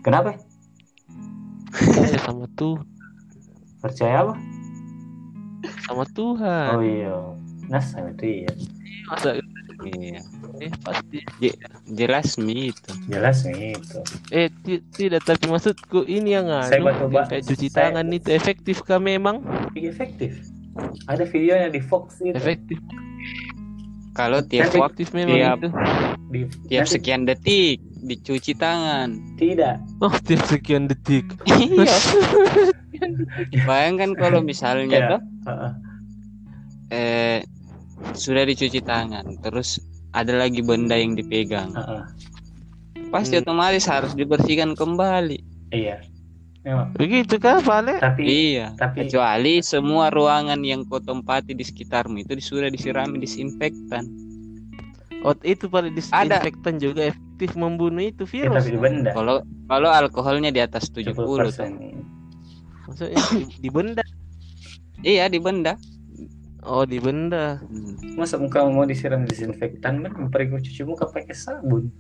[0.05, 0.31] kenapa?
[1.73, 2.87] Percaya sama Tuhan.
[3.85, 4.35] percaya apa
[5.85, 6.69] Sama Tuhan.
[6.71, 7.15] oh iya
[7.67, 8.53] nas itu iya
[9.05, 9.37] Masa
[9.85, 10.23] Iya.
[10.63, 11.19] eh pasti.
[11.91, 12.91] Jelas mi itu.
[13.05, 13.99] jelas nih itu
[14.31, 18.07] Eh ti- tidak tapi maksudku ini yang Saya anu coba- yang kayak cuci saya- tangan
[18.09, 19.45] itu efektif kah memang?
[19.73, 20.41] Iya, efektif
[21.05, 22.79] ada videonya di Fox itu Efektif.
[24.13, 25.69] Kalau tiap Tapi- waktu memang tiap- itu.
[26.31, 29.11] di tiap nanti- sekian detik dicuci tangan.
[29.35, 31.27] tidak Oh, tiap sekian detik.
[31.45, 31.93] Iya.
[33.63, 35.09] Bayangkan kalau misalnya Iya.
[35.11, 35.73] tuh Heeh.
[36.91, 37.39] eh
[38.15, 39.81] sudah dicuci tangan, terus
[40.13, 42.03] ada lagi benda yang dipegang, Heeh.
[43.11, 43.43] pasti Hmm.
[43.43, 45.39] otomatis harus dibersihkan kembali.
[45.71, 45.99] iya
[46.63, 47.99] memang Begitu kah, Vale?
[47.99, 48.23] tapi
[48.55, 48.73] Iya.
[48.79, 54.07] tapi Kecuali semua ruangan yang kau tempati di sekitarmu itu sudah disirami disinfektan.
[55.25, 56.45] Oh, itu paling Ada.
[56.45, 58.61] disinfektan juga efektif membunuh itu ya, virus.
[58.63, 59.37] tapi di benda Kalau
[59.67, 61.67] kalau alkoholnya di atas 70 tuh.
[62.85, 62.87] 70%.
[62.87, 64.05] Maksudnya di, di benda.
[65.01, 65.73] Iya di benda.
[66.63, 67.61] Oh, di benda.
[67.61, 68.17] Hmm.
[68.17, 71.93] masa muka mau disiram disinfektan kan pergi cuci muka pakai sabun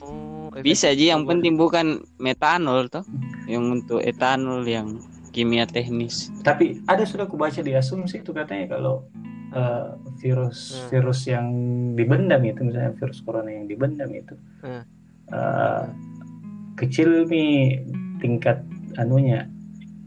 [0.00, 3.04] Oh, Bisa aja yang penting bukan metanol toh.
[3.44, 4.98] Yang untuk etanol yang
[5.30, 6.32] kimia teknis.
[6.40, 9.04] tapi ada sudah aku baca di asumsi itu katanya kalau
[9.48, 10.88] eh, virus Hmm.
[10.90, 11.46] virus yang
[11.92, 14.82] dibendam itu misalnya virus corona yang dibendam itu Hmm.
[15.28, 15.84] eh,
[16.74, 17.84] kecil nih
[18.16, 18.64] tingkat
[18.96, 19.46] anunya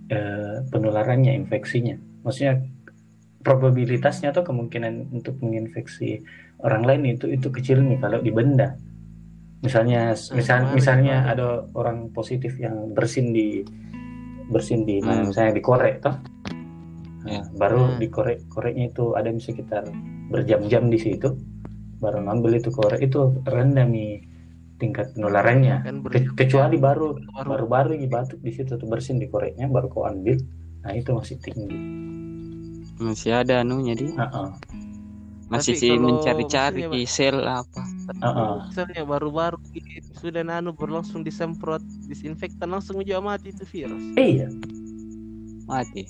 [0.10, 2.60] eh, penularannya infeksinya maksudnya
[3.40, 6.20] probabilitasnya atau kemungkinan untuk menginfeksi
[6.60, 8.76] orang lain itu itu kecil nih kalau dibenda
[9.60, 13.64] misalnya misal kemarin- misalnya ada orang positif yang bersin di
[14.50, 15.30] bersin di mana Hmm.
[15.32, 16.16] misalnya di korek toh
[17.20, 17.44] Nah, Ya.
[17.52, 18.00] baru Hmm.
[18.00, 19.84] di korek koreknya itu ada sekitar
[20.32, 21.36] berjam-jam di situ
[22.00, 24.24] baru ngambil itu korek itu rendah nih
[24.80, 29.28] tingkat penularannya Kan Ke- kecuali baru Baru- baru-baru ini batuk di situ tuh bersin di
[29.28, 30.40] koreknya baru kau ambil
[30.80, 31.68] nah itu masih tinggi
[32.98, 34.12] Masih ada anunya dia.
[34.12, 34.50] Heeh.
[35.48, 37.82] Masih Tapi sih kalau mencari-cari sel apa.
[38.14, 38.54] Heeh.
[38.68, 44.04] Misalnya baru-baru ini sudah nanu berlangsung disemprot disinfektan langsung juga mati itu virus.
[44.14, 44.52] iya
[45.64, 46.04] Mati.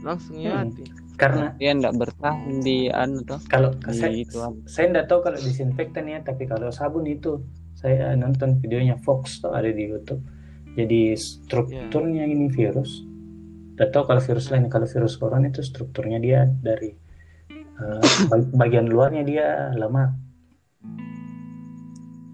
[0.00, 0.72] Langsung ya Hmm.
[0.72, 0.84] mati.
[1.16, 3.40] Karena Dia enggak bertahan di anu toh.
[3.46, 7.40] kalau Di saya itu saya nggak tahu kalau disinfektan ya tapi kalau sabun itu
[7.72, 10.20] saya nonton videonya Fox tuh ada di YouTube
[10.72, 13.00] jadi strukturnya ini virus
[13.76, 16.92] nggak tahu kalau virus lain kalau virus corona itu strukturnya dia dari
[18.26, 20.12] bag- bagian luarnya dia lemak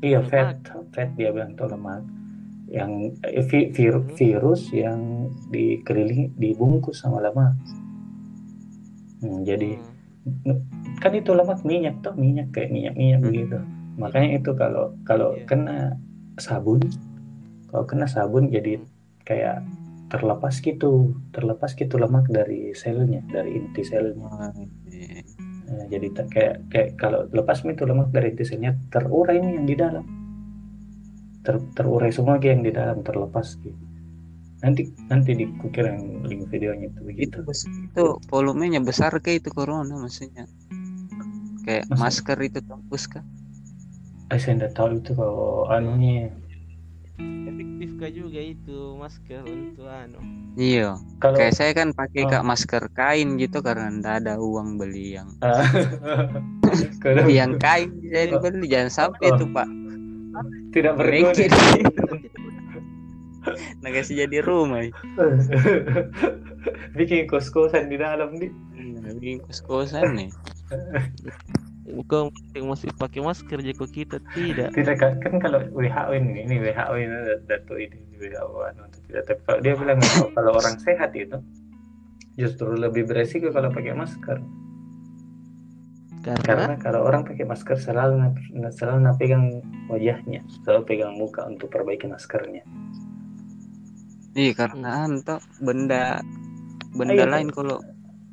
[0.00, 0.30] iya Lemak.
[0.30, 0.58] fat
[0.90, 2.02] fat dia bilang tuh lemak
[2.66, 4.14] yang eh, vi- vir- Hmm.
[4.14, 5.00] virus yang
[5.50, 7.54] dikelilingi dibungkus sama lemak
[9.22, 9.78] Hmm, jadi
[10.22, 10.58] Hmm.
[11.02, 13.26] kan itu lemak minyak tuh minyak kayak minyak minyak Hmm.
[13.30, 13.58] begitu
[13.98, 15.46] makanya itu kalau kalau Iya.
[15.46, 15.78] kena
[16.38, 16.78] sabun
[17.70, 18.86] kalau kena sabun jadi Hmm.
[19.26, 19.56] kayak
[20.10, 24.28] terlepas gitu terlepas gitu lemak dari selnya dari inti selnya
[25.72, 29.76] Nah, jadi kayak kayak kalau lepas itu lemak dari inti selnya terurai nih yang di
[29.78, 30.04] dalam
[31.42, 33.91] Ter- terurai semua yang di dalam terlepas gitu
[34.62, 37.52] nanti nanti di kukira yang link videonya itu begitu Itu
[37.84, 40.46] itu volumenya besar ke itu corona maksudnya.
[41.62, 43.22] Kayak Maksud- masker itu tembus kan.
[44.28, 46.30] Eh, saya nggak tahu itu kalau anunya
[47.44, 50.18] efektif kah juga itu masker untuk anu
[50.54, 50.96] Iya.
[51.18, 52.30] kalau Kayak saya kan pakai Oh.
[52.30, 55.62] kak masker kain gitu karena ndak ada uang beli yang Ah.
[57.04, 59.36] kalau yang kain saya beli jangan sampai Oh.
[59.36, 59.68] tuh pak.
[60.72, 61.34] tidak berguna
[63.82, 64.82] Kasih jadi rumah.
[66.96, 68.52] bikin kos-kosan di dalam nih
[69.02, 70.30] Nah, bikin kos kosan nih.
[72.06, 74.70] kau yang masih pakai masker jika kita tidak.
[74.72, 77.16] Tidak kan, kan kalau WHO ini ini WHO ini
[77.50, 79.98] datu ini WHO anu, tidak tapi kalau dia bilang
[80.32, 81.42] kalau, orang sehat itu
[82.38, 84.38] justru lebih beresiko kalau pakai masker.
[86.22, 86.46] Karena?
[86.46, 88.30] Karena kalau orang pakai masker selalu
[88.70, 89.58] selalu pegang
[89.90, 92.62] wajahnya selalu pegang muka untuk perbaiki maskernya
[94.32, 96.24] Iya karena anto benda
[96.96, 97.32] benda Ayo.
[97.32, 97.78] lain kalau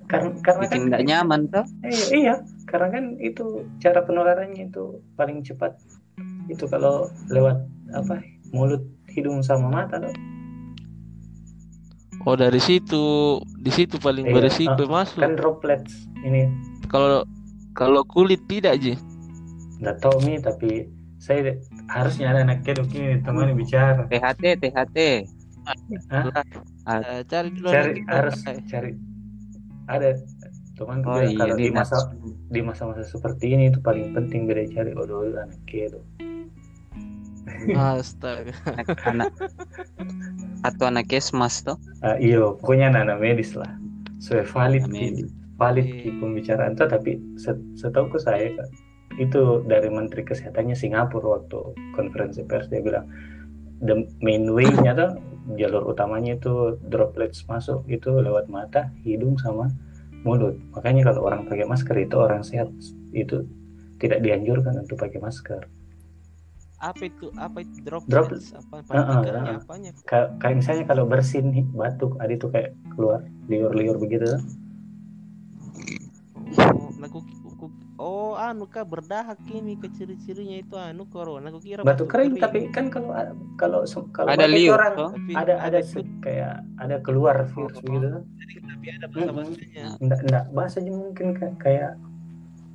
[0.09, 1.65] karena karena kan bikin nggak nyaman tuh.
[1.85, 2.35] iya, iya.
[2.65, 5.77] Karena kan itu cara penularannya itu paling cepat.
[6.49, 7.62] Itu kalau lewat
[7.93, 8.23] apa
[8.55, 8.81] mulut
[9.12, 10.13] hidung sama mata tuh.
[12.25, 13.38] oh dari situ.
[13.59, 15.19] Di situ paling Iya, beresiko ah, masuk.
[15.21, 16.47] kan droplets ini.
[16.89, 17.21] Kalau
[17.77, 18.95] kalau kulit tidak ji?
[19.83, 20.69] Nggak tahu nih tapi
[21.19, 21.53] saya
[21.91, 24.07] harusnya ada anak kedok ini temani bicara.
[24.09, 24.97] THT THT.
[26.10, 26.25] Hah?
[26.89, 28.91] Eh, cari dulu cari harus Eh, cari
[29.86, 30.13] ada
[30.73, 31.97] teman Oh iya kalau di di masa
[32.47, 36.01] di masa-masa seperti ini itu paling penting beda cari odol anak kedok
[37.75, 38.53] astaga
[39.03, 39.34] anak
[40.62, 41.75] atau anak kesmas tuh.
[41.99, 43.67] Ah, iyo pokoknya anak, medis lah
[44.17, 45.29] sesuai valid Anak ki- medis.
[45.55, 45.97] valid Iya.
[45.97, 48.67] ki pembicaraan tuh tapi set- setahu saya Kak,
[49.17, 51.60] itu dari Menteri Kesehatannya Singapura waktu
[51.93, 53.08] konferensi pers dia bilang
[53.81, 55.11] the main way-nya tuh
[55.57, 59.71] jalur utamanya itu droplets masuk itu lewat mata, hidung sama
[60.21, 60.59] mulut.
[60.75, 62.69] Makanya kalau orang pakai masker itu orang sehat
[63.15, 63.47] itu
[63.99, 65.63] tidak dianjurkan untuk pakai masker.
[66.79, 68.07] apa itu apa itu Droplet.
[68.39, 69.59] droplets apa partikelnya ah.
[69.59, 73.19] apanya Ka- Kayak misalnya kalau bersin nih batuk, ada itu kayak keluar
[73.51, 74.39] liur-liur begitu.
[76.55, 76.87] oh
[77.99, 82.71] oh anu kah berdahak ini ke ciri-cirinya itu anu corona aku kira Batuk kering tapi
[82.71, 83.12] kan kalau
[83.59, 83.83] kalau
[84.15, 84.95] kalau Ada liur orang.
[85.19, 87.83] Tapi ada ada se- kayak ada keluar virus Oh.
[87.83, 88.23] begitu tuh.
[88.23, 91.91] tapi ada bahasa bahasanya enggak enggak bahasanya mungkin kayak, kayak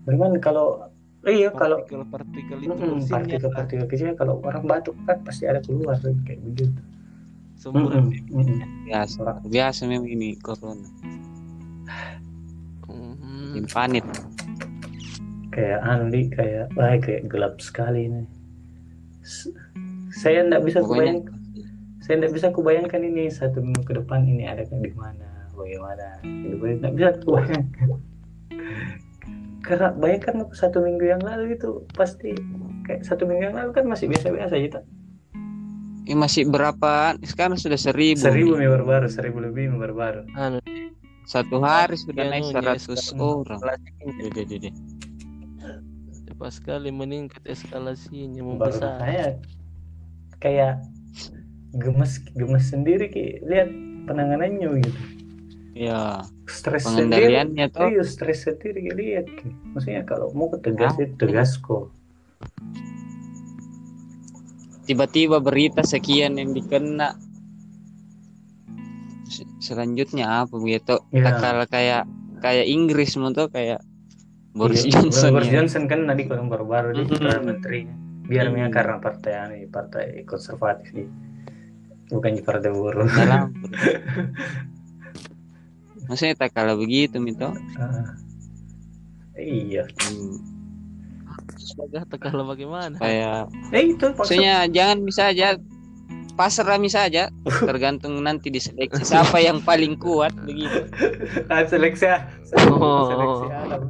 [0.04, 0.66] bagaimana kalau
[1.24, 5.96] iya kalau partikel-partikel itu mm, bersinnya partikel-partikel kecil kalau orang batuk kan pasti ada keluar
[5.98, 6.76] kayak begitu
[7.56, 8.60] semburan Mm-mm, mm-mm.
[8.84, 10.84] Biasa biasa memang ini corona.
[13.54, 14.04] Bikin panik.
[15.54, 18.22] Kayak Andi kayak wah kayak gelap sekali ini
[20.10, 21.22] saya enggak bisa Pokoknya kubayang
[22.02, 26.74] saya enggak bisa kubayangkan ini satu minggu ke depan ini ada di mana bagaimana hidupnya
[26.82, 27.88] enggak bisa kubayangkan
[29.64, 32.34] karena bayangkan waktu satu minggu yang lalu itu pasti
[32.84, 34.82] kayak satu minggu yang lalu kan masih biasa-biasa gitu
[36.04, 37.16] ini masih berapa?
[37.24, 38.20] Sekarang sudah seribu.
[38.20, 38.68] seribu nih.
[38.68, 40.60] mie baru seribu lebih mie baru anu
[41.24, 43.56] Satu hari sudah naik seratus orang.
[44.20, 44.70] Dede, dede.
[46.44, 49.28] Cepat sekali meningkat eskalasinya baru membesar saya
[50.44, 50.84] kayak
[51.72, 53.72] gemes gemes sendiri ki lihat
[54.04, 55.00] penanganannya gitu
[55.74, 59.50] Ya, stres sendiri pengendaliannya tuh Iya stres sendiri lihat Ki.
[59.72, 61.02] Maksudnya kalau mau tegas Ah.
[61.02, 61.88] itu tegas kok.
[64.84, 67.16] tiba-tiba berita sekian yang dikena.
[69.26, 71.00] Se- Selanjutnya apa begitu?
[71.10, 71.40] Ya.
[71.66, 72.04] Kayak
[72.38, 73.80] kayak Inggris tuh kayak
[74.54, 75.52] Boris Iya, Johnson Boris ya.
[75.58, 77.08] Johnson kan tadi kalau baru-baru dia Mhm.
[77.10, 77.94] perdana menterinya.
[78.24, 78.48] Biar Iya.
[78.48, 81.08] memang karena partai ini partai konservatif nih.
[82.06, 83.08] Bukan partai buruh.
[83.08, 83.50] dalam
[86.04, 88.12] maksudnya tak kalah begitu mito Ah.
[89.34, 89.82] iya.
[90.04, 90.36] Hmm,
[91.56, 95.56] Semoga tekala bagaimana kayak Eh itu maksud maksudnya jangan bisa aja
[96.34, 97.28] pasrah bisa aja
[97.64, 100.86] tergantung nanti di seleksi siapa yang paling kuat begitu
[101.48, 102.04] ah, seleksi
[102.68, 103.08] Oh.
[103.08, 103.80] seleksi alam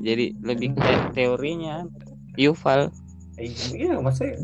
[0.00, 1.84] jadi lebih kayak teorinya.
[2.34, 2.88] Yuval.
[3.40, 4.36] Iya maksudnya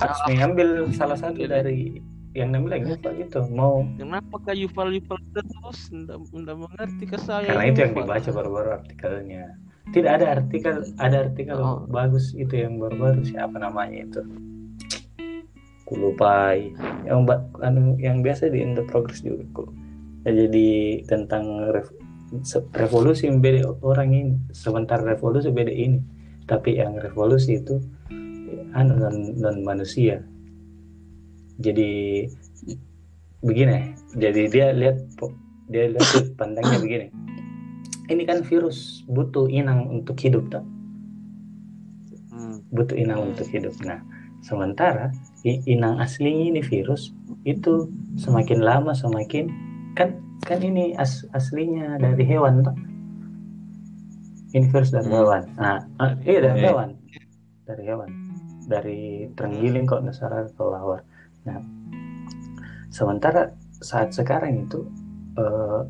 [0.00, 2.00] harus mengambil salah satu dari
[2.32, 5.78] yang namanya Yuval itu mau kenapa kak Yuval Yuval terus?
[5.90, 9.44] Ndak mengerti ke saya karena itu yang dibaca baru-baru artikelnya.
[9.90, 11.82] Tidak ada artikel ada artikel Oh.
[11.90, 14.22] bagus itu yang baru-baru siapa namanya itu?
[15.84, 16.70] Kulupai
[17.02, 17.26] yang
[17.60, 19.68] anu yang biasa di Indo Progress juga kok.
[20.22, 21.96] Ya, jadi tentang rev-
[22.74, 24.34] revolusi beda orang ini.
[24.54, 25.98] Sebentar revolusi beda ini.
[26.46, 27.78] Tapi yang revolusi itu
[28.74, 30.22] anu non, non manusia.
[31.60, 32.24] Jadi
[33.40, 35.00] begini jadi dia lihat
[35.70, 36.06] dia lihat
[36.38, 37.06] pandangnya begini.
[38.10, 40.66] Ini kan virus butuh inang untuk hidup tak?
[42.34, 43.74] Hmm, butuh inang untuk hidup.
[43.86, 44.02] Nah
[44.42, 45.14] sementara
[45.44, 47.14] inang aslinya ini virus
[47.46, 47.86] itu
[48.18, 49.52] semakin lama semakin
[49.94, 52.76] kan kan ini as, aslinya dari hewan toh.
[54.50, 55.16] Ini virus dari Hmm.
[55.22, 55.42] hewan.
[55.54, 56.66] Nah ah, iya dari Oke.
[56.66, 56.88] hewan.
[57.64, 58.10] Dari hewan.
[58.66, 59.00] Dari
[59.34, 61.02] terenggiling kok nggak salah kelawar
[61.40, 61.56] nah
[62.92, 63.48] sementara
[63.80, 64.84] saat sekarang itu
[65.40, 65.82] eh,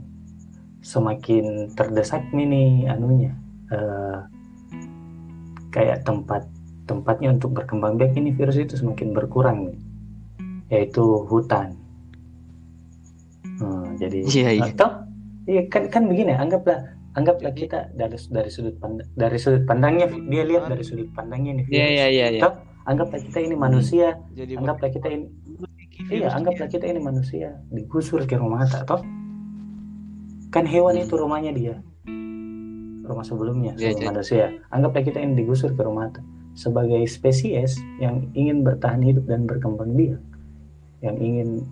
[0.81, 3.35] semakin terdesak nih anunya.
[3.73, 4.19] Eh,
[5.71, 6.47] kayak tempat
[6.87, 9.79] tempatnya untuk berkembang biak ini virus itu semakin berkurang nih.
[10.71, 11.80] Yaitu hutan
[13.61, 14.65] Hmm, jadi Iya, iya.
[14.73, 14.89] atau
[15.45, 16.81] iya kan kan begini anggaplah
[17.13, 21.51] anggaplah Jadi- kita dari dari sudut pandang dari sudut pandangnya dia lihat dari sudut pandangnya
[21.55, 22.41] ini virus Iya iya iya iya.
[22.41, 25.71] Toh, anggaplah kita ini manusia Jadi anggaplah kita ini virus
[26.11, 29.05] iya anggaplah kita ini manusia digusur ke rumah toh
[30.49, 31.05] kan hewan Hmm.
[31.05, 31.75] itu rumahnya dia
[33.03, 34.09] rumah sebelumnya Iya, sebelum iya.
[34.09, 36.09] manusia anggaplah kita ini digusur ke rumah
[36.53, 40.19] sebagai spesies yang ingin bertahan hidup dan berkembang biak
[41.01, 41.65] yang ingin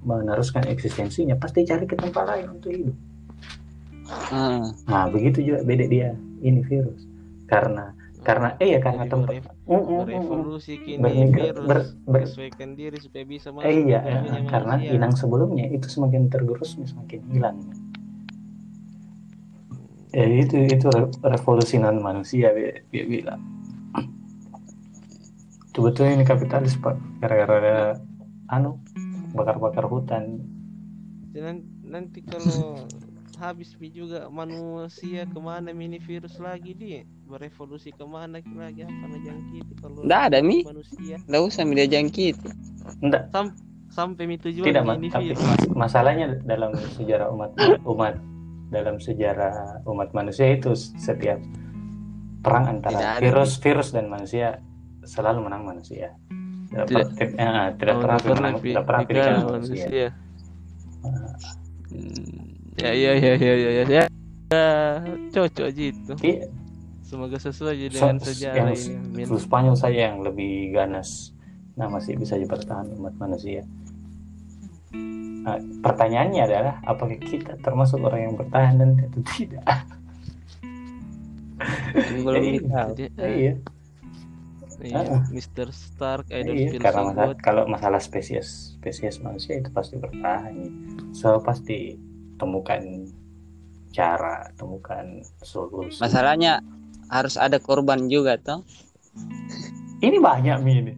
[0.00, 2.96] meneruskan eksistensinya pasti cari ke tempat lain untuk hidup
[4.10, 7.06] Ah, nah begitu juga beda dia ini virus
[7.46, 11.90] karena karena eh ya karena Jadi tempat beref- Mm, mm, berevolusi kini Bermigra- virus ber-
[12.04, 14.94] ber- menyesuaikan diri supaya bisa Eh, iya, eh, karena manusia.
[14.98, 17.56] inang sebelumnya itu semakin tergerus semakin hilang.
[20.10, 23.38] Ya itu itu re- revolusi non manusia dia, dia bilang.
[25.70, 27.94] Itu betul ini kapitalis pak gara-gara
[28.50, 28.76] anu
[29.32, 30.42] bakar-bakar hutan.
[31.30, 32.82] Dan nanti kalau
[33.40, 39.04] habis mi juga manusia ke mana mini virus lagi dia berevolusi ke mana lagi apa
[39.08, 40.60] najangkiti kalau Nggak ada, Mi.
[40.60, 42.36] manusia nggak usah media jangkit.
[43.00, 43.54] Enggak, Sam
[43.88, 47.50] sampai mi tujuan tidak mas, ini tapi virus mas- masalahnya dalam sejarah umat
[47.82, 48.14] umat
[48.68, 51.42] dalam sejarah umat manusia itu setiap
[52.40, 53.18] perang Tidak antara ada.
[53.18, 54.60] virus virus dan manusia
[55.02, 56.12] selalu menang manusia.
[56.70, 59.86] Tidak, eh, tidak pi- tidak pernah pikiran pilihkan manusia.
[59.90, 60.08] manusia.
[61.90, 62.46] Hmm,
[62.78, 64.04] ya ya ya ya ya ya ya
[64.50, 64.98] Ya,
[65.30, 66.50] cocok gitu Iya,
[67.02, 69.26] semoga sesuai so- dengan yang sejarah ini amin.
[69.38, 71.30] Spanyol saya yang lebih ganas.
[71.78, 73.62] Nah masih bisa bertahan umat manusia.
[75.40, 79.64] Nah, pertanyaannya adalah apakah kita termasuk orang yang bertahan dan atau tidak?
[82.10, 82.90] Ini belum tahu.
[82.98, 83.52] Jadi, iya.
[84.82, 85.22] Iya, Ah.
[85.28, 85.68] Mr.
[85.70, 87.38] Stark I don't Iya, feel karena so masalah, good.
[87.40, 90.52] kalau masalah spesies spesies manusia itu pasti bertahan.
[90.52, 90.68] ya.
[91.12, 91.96] So pasti
[92.36, 92.80] temukan
[93.90, 95.98] cara, temukan solusi.
[95.98, 96.62] Masalahnya
[97.08, 98.62] harus ada korban juga toh.
[100.00, 100.94] Ini banyak mi ini,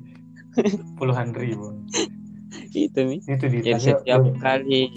[0.95, 1.73] puluhan ribu.
[2.71, 3.19] Itu mi.
[3.25, 4.93] Itu di Jadi setiap oh, kali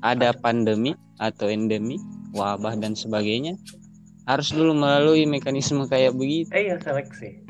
[0.00, 1.96] ada pandemi atau endemi,
[2.32, 3.54] wabah dan sebagainya,
[4.24, 6.50] harus dulu melalui mekanisme kayak begitu.
[6.50, 7.44] eh iya seleksi.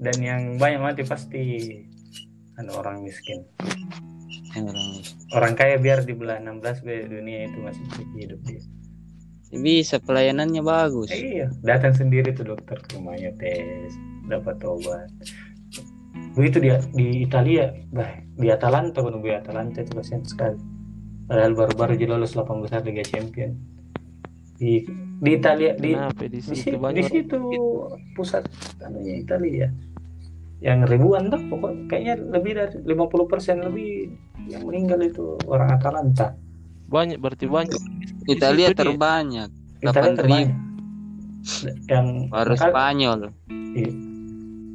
[0.00, 1.42] Dan yang banyak mati pasti
[2.56, 3.44] anu orang miskin.
[5.36, 7.84] Orang kaya biar di bulan 16 be dunia itu masih
[8.16, 8.62] hidup dia.
[9.50, 11.10] Bisa pelayanannya bagus.
[11.10, 13.92] Eh, iya, datang sendiri tuh dokter ke rumahnya tes,
[14.30, 15.10] dapat obat.
[16.38, 20.58] Begitu dia di Italia, bah, di Atalanta menunggu di Atalanta itu kasihan sekali.
[21.26, 23.54] Padahal baru-baru aja lolos 8 besar Liga Champion.
[24.58, 24.86] Di
[25.20, 27.38] di Italia di Kenapa di di situ di situ
[28.14, 28.46] pusat
[28.86, 29.66] anunya Italia.
[30.60, 33.90] Yang ribuan tuh pokok kayaknya lebih dari 50% lebih
[34.46, 36.36] yang meninggal itu orang Atalanta.
[36.86, 37.80] banyak berarti banyak
[38.20, 38.76] Di Italia dia.
[38.76, 40.50] terbanyak, Italia 8.000 terbanyak.
[41.86, 43.20] Yang baru Spanyol.
[43.72, 43.92] iya.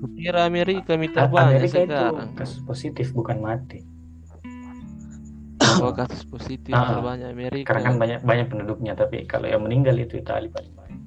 [0.08, 3.82] kira Amerika mi A- terbanyak Amerika itu sekarang kasus positif bukan mati
[5.76, 9.96] oh kasus positif Ah, terbanyak Amerika karena kan banyak banyak penduduknya tapi kalau yang meninggal
[9.96, 11.02] itu Italia paling banyak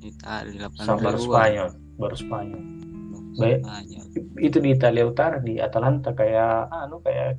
[0.00, 1.26] Italia sama baru 8.000.
[1.26, 2.62] Spanyol baru Spanyol
[3.32, 3.60] Baik.
[3.60, 4.04] Spanyol.
[4.40, 7.38] itu di Italia Utara di Atalanta kayak anu kayak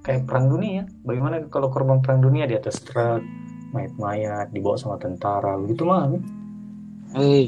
[0.00, 3.20] kayak perang dunia bagaimana kalau korban perang dunia di atas truk
[3.70, 6.18] mayat-mayat dibawa sama tentara begitu mah Mi.
[7.12, 7.46] Eh,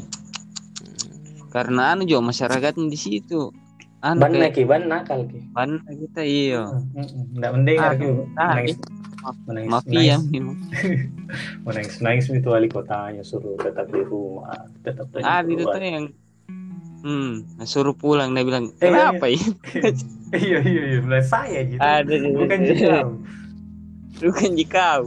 [1.49, 3.55] karena anu juga masyarakatnya di situ.
[4.01, 6.67] Anu ban kayak ban nakal ki ban kita iya.
[7.33, 8.19] nggak mendengar Ah, ki ah,
[8.51, 8.77] menangis
[9.23, 10.57] Ma- menangis Mafia menangis, memang.
[11.63, 15.73] menangis nangis itu wali kotanya suruh tetap di rumah tetap jangan Ah, itu keluar.
[15.73, 16.07] tuh yang
[17.03, 17.33] hmm,
[17.63, 19.43] suruh pulang dia bilang, Eh, iya, "Kenapa ya?"
[20.47, 21.79] iya iya iya belas saya gitu.
[21.79, 23.15] Ada bukan jauh
[24.23, 25.03] Bukan jika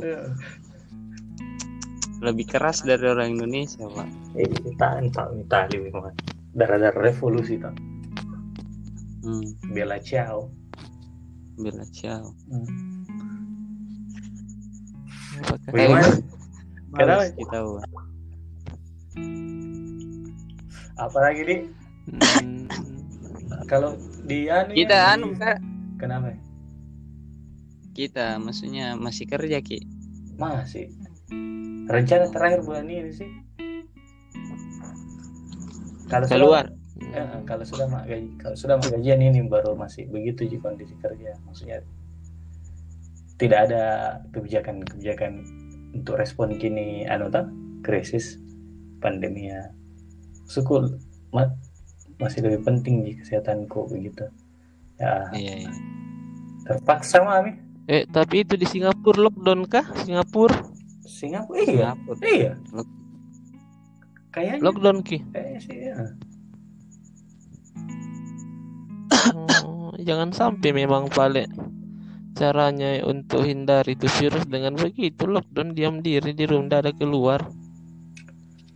[2.19, 4.07] lebih keras dari orang Indonesia, Pak.
[4.35, 6.11] eh kita entah Itali memang
[6.57, 7.75] darah-darah revolusi tak
[9.25, 10.53] Hmm, bela ciao.
[11.57, 12.29] Bela ciao.
[12.45, 12.69] hmm.
[15.73, 16.07] Bagaimana?
[16.93, 17.23] Kenapa?
[17.33, 17.59] Kita,
[20.95, 21.59] apalagi nih
[22.05, 22.69] Hmm,
[23.65, 25.57] kalau di anu ya, kita anu kak.
[25.97, 26.37] Kenapa?
[27.95, 29.79] Kita maksudnya masih kerja ki.
[30.35, 30.91] Masih.
[31.85, 33.29] Rencana terakhir bulan ini sih.
[36.05, 36.65] Kalau sudah- keluar.
[36.95, 40.95] Ya, kalau sudah mak gaji, kalau sudah mak gajian ini baru masih begitu ji kondisi
[40.99, 41.35] kerja.
[41.43, 41.83] Maksudnya
[43.35, 43.83] tidak ada
[44.31, 45.43] kebijakan-kebijakan
[45.91, 47.51] untuk respon kini anu tak
[47.83, 48.39] krisis
[49.03, 49.71] pandemi ya.
[50.47, 50.87] Suku
[51.35, 51.51] ma-
[52.15, 54.27] masih lebih penting di kesehatanku begitu.
[54.95, 55.71] Ya iya iya
[56.65, 57.53] terpaksa mami.
[57.85, 59.85] Eh, tapi itu di Singapura lockdown kah?
[60.01, 60.57] Singapura
[61.05, 62.19] Singapura iya Singapura.
[62.25, 62.53] iya.
[62.73, 62.95] Lock-
[64.33, 65.17] Kayaknya lockdown ki.
[65.31, 65.95] kayaknya sih ya.
[69.65, 71.45] Oh, jangan sampai memang Pale
[72.35, 77.39] caranya untuk hindari itu virus dengan begitu lockdown diam diri di rumah tidak ada keluar.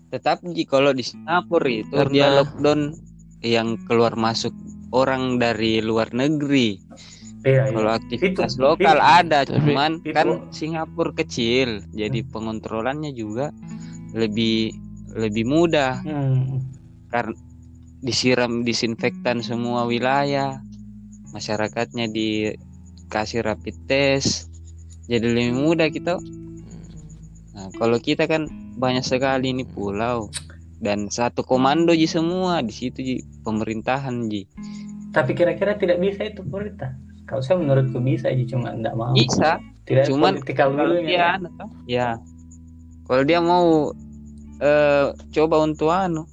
[0.10, 2.80] tetap kalau di Singapura itu Karena- dia lockdown
[3.42, 4.52] yang keluar masuk
[4.92, 6.80] orang dari luar negeri.
[7.40, 7.72] Iya, iya.
[7.72, 13.56] kalau aktivitas Itu- lokal itu- ada cuman itu- kan Singapura kecil jadi pengontrolannya juga
[14.12, 14.76] lebih
[15.16, 16.04] lebih mudah.
[16.04, 16.68] Hmm.
[17.10, 17.34] karena
[18.06, 20.62] disiram disinfektan semua wilayah.
[21.34, 24.46] Masyarakatnya dikasih rapid test
[25.10, 26.22] jadi lebih mudah kita.
[27.58, 28.46] Nah, kalau kita kan
[28.78, 30.30] banyak sekali ini pulau
[30.80, 34.48] dan satu komando ji semua di situ ji pemerintahan ji
[35.10, 36.94] Tapi kira-kira tidak bisa itu pemerintah.
[37.26, 39.14] Kalau saya menurutku bisa aja cuma enggak mau.
[39.14, 42.22] bisa Tidak cuman kalau dia anu toh, ya
[43.10, 43.90] kalau dia mau
[44.62, 46.30] eh, coba untuk anu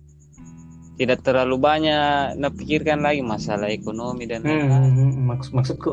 [1.00, 5.24] tidak terlalu banyak pikirkan lagi masalah ekonomi dan Hmm, lain-lain hmm, hmm.
[5.28, 5.92] Maksud, maksudku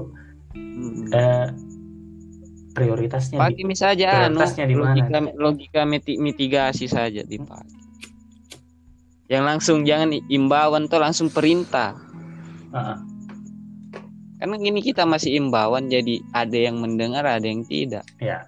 [0.54, 1.08] Hmm.
[1.10, 1.48] eh,
[2.74, 4.92] prioritasnya Pakai saja anu prioritasnya di mana?
[4.92, 7.83] logika logika miti- mitigasi saja dipakai.
[9.34, 11.98] Yang langsung jangan imbauan tuh langsung perintah.
[12.70, 12.98] Ah, ah.
[14.38, 18.06] Karena gini kita masih imbauan jadi ada yang mendengar ada yang tidak.
[18.22, 18.46] ya.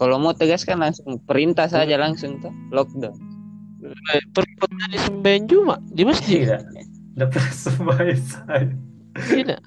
[0.00, 3.12] Kalau mau tegas kan langsung perintah saja langsung tuh lockdown.
[3.84, 6.48] Eh, Pergi kota di sembahyang Juma di masjid.
[6.48, 6.62] Tidak.
[7.20, 8.64] Dapat sembahyang saya.
[9.12, 9.60] Tidak.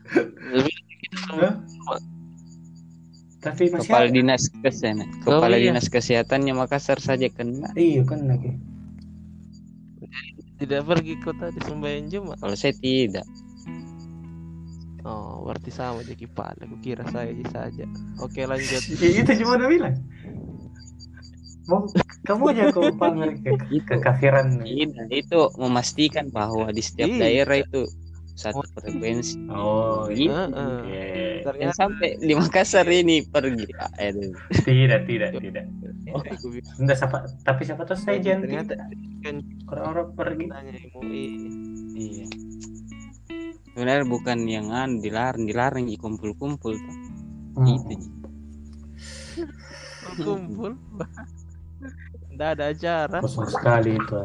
[3.43, 4.15] Tapi masih Kepala ada.
[4.15, 5.63] dinas kesehatan, kepala iya.
[5.69, 7.69] dinas kesehatannya Makassar saja kena.
[7.75, 8.55] Iya kan lagi.
[10.57, 12.33] Tidak pergi kota di sembahyang Juma.
[12.37, 13.25] Kalau saya tidak.
[15.03, 16.55] Oh, berarti sama jadi kepala.
[16.63, 17.85] Aku kira saya aja saja.
[18.23, 18.79] Oke, lanjut.
[19.03, 19.95] Ya, itu cuma udah bilang.
[21.67, 21.87] Mau
[22.23, 23.51] kamu aja kau pamer ke
[23.87, 24.63] kekafiran.
[24.63, 27.19] Tidak, itu memastikan bahwa di setiap Iya.
[27.19, 27.81] daerah itu
[28.33, 29.35] satu frekuensi.
[29.51, 30.31] Oh, Gitu.
[30.31, 30.51] Heeh.
[30.55, 31.03] Oke.
[31.43, 33.67] Dan Ternyata sampai di Makassar ini pergi.
[33.99, 34.31] Aduh.
[34.63, 35.65] Tidak, tidak, tidak.
[36.11, 38.73] Oh, bilang, Enggak siapa, tapi siapa tahu saya jangan ternyata
[39.23, 39.35] kan
[39.71, 40.45] orang-orang pergi.
[40.51, 41.25] tanya MUI.
[41.95, 42.27] Iya.
[43.73, 46.97] Sebenarnya bukan yang anu dilarang, dilarang di kumpul-kumpul tuh.
[47.55, 47.79] Hmm.
[47.87, 47.95] Itu.
[50.19, 50.75] Kumpul.
[52.33, 53.17] Tidak ada acara.
[53.23, 54.19] Kosong sekali itu.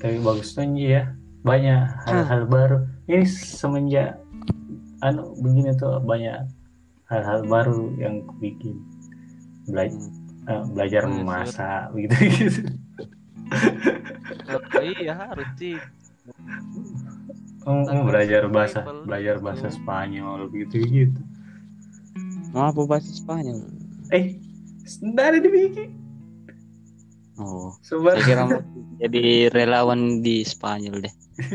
[0.00, 1.12] Tapi bagus tuh ya.
[1.44, 2.78] Banyak hal-hal baru.
[3.06, 4.18] Ini semenjak
[4.98, 6.57] anu begini tuh banyak
[7.08, 8.76] hal-hal baru yang bikin.
[9.64, 10.12] Bela- Hmm.
[10.46, 12.60] eh, belajar memasak begitu gitu.
[14.48, 14.60] Oh,
[14.96, 15.76] iya harus sih.
[17.64, 21.20] Oh, oh, belajar bahasa belajar bahasa Spanyol begitu gitu.
[22.52, 23.60] Mau apa bahasa Spanyol?
[24.08, 24.40] Eh,
[25.16, 25.92] ada dibikin.
[27.36, 28.60] Oh, saya kira mau
[28.98, 31.14] jadi relawan di Spanyol deh.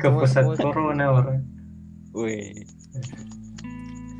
[0.00, 1.42] ke pusat corona orang.
[2.10, 2.66] Wih.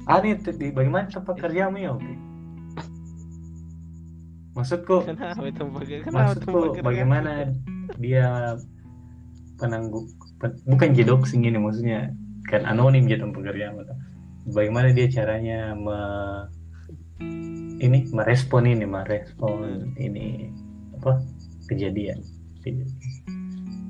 [0.07, 2.14] Ah nih tuh, di bagaimana tempat kerjamu ya Opi?
[4.51, 5.41] Maksudku, Kenapa?
[5.47, 6.82] Kenapa maksudku bagaimana?
[6.82, 7.32] bagaimana
[7.97, 8.26] dia
[9.57, 10.11] penanggung
[10.43, 12.11] pen- bukan jedoxing ini maksudnya
[12.51, 13.78] kan anonim gitu tempat kerjaan
[14.51, 15.99] Bagaimana dia caranya me,
[17.78, 20.51] ini merespon ini merespon ini
[20.97, 21.20] apa
[21.68, 22.18] kejadian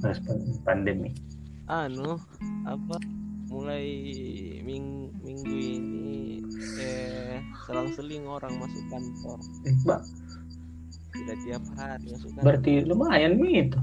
[0.03, 1.15] merespon pandemi.
[1.71, 2.19] anu
[2.67, 2.99] apa
[3.51, 3.87] mulai
[4.63, 6.39] ming minggu ini
[6.79, 10.01] eh selang-seling orang masuk kantor Eh, Mbak,
[11.13, 13.81] tidak tiap hari masuk kantor berarti lumayan nih itu.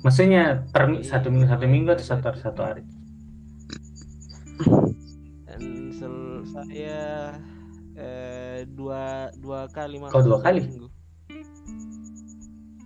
[0.00, 2.82] Maksudnya per mi- satu minggu satu minggu atau satu satu hari?
[5.44, 7.00] dan sel- saya
[7.96, 10.60] eh, dua dua kali masuk Kau dua kali?
[10.62, 10.88] seminggu.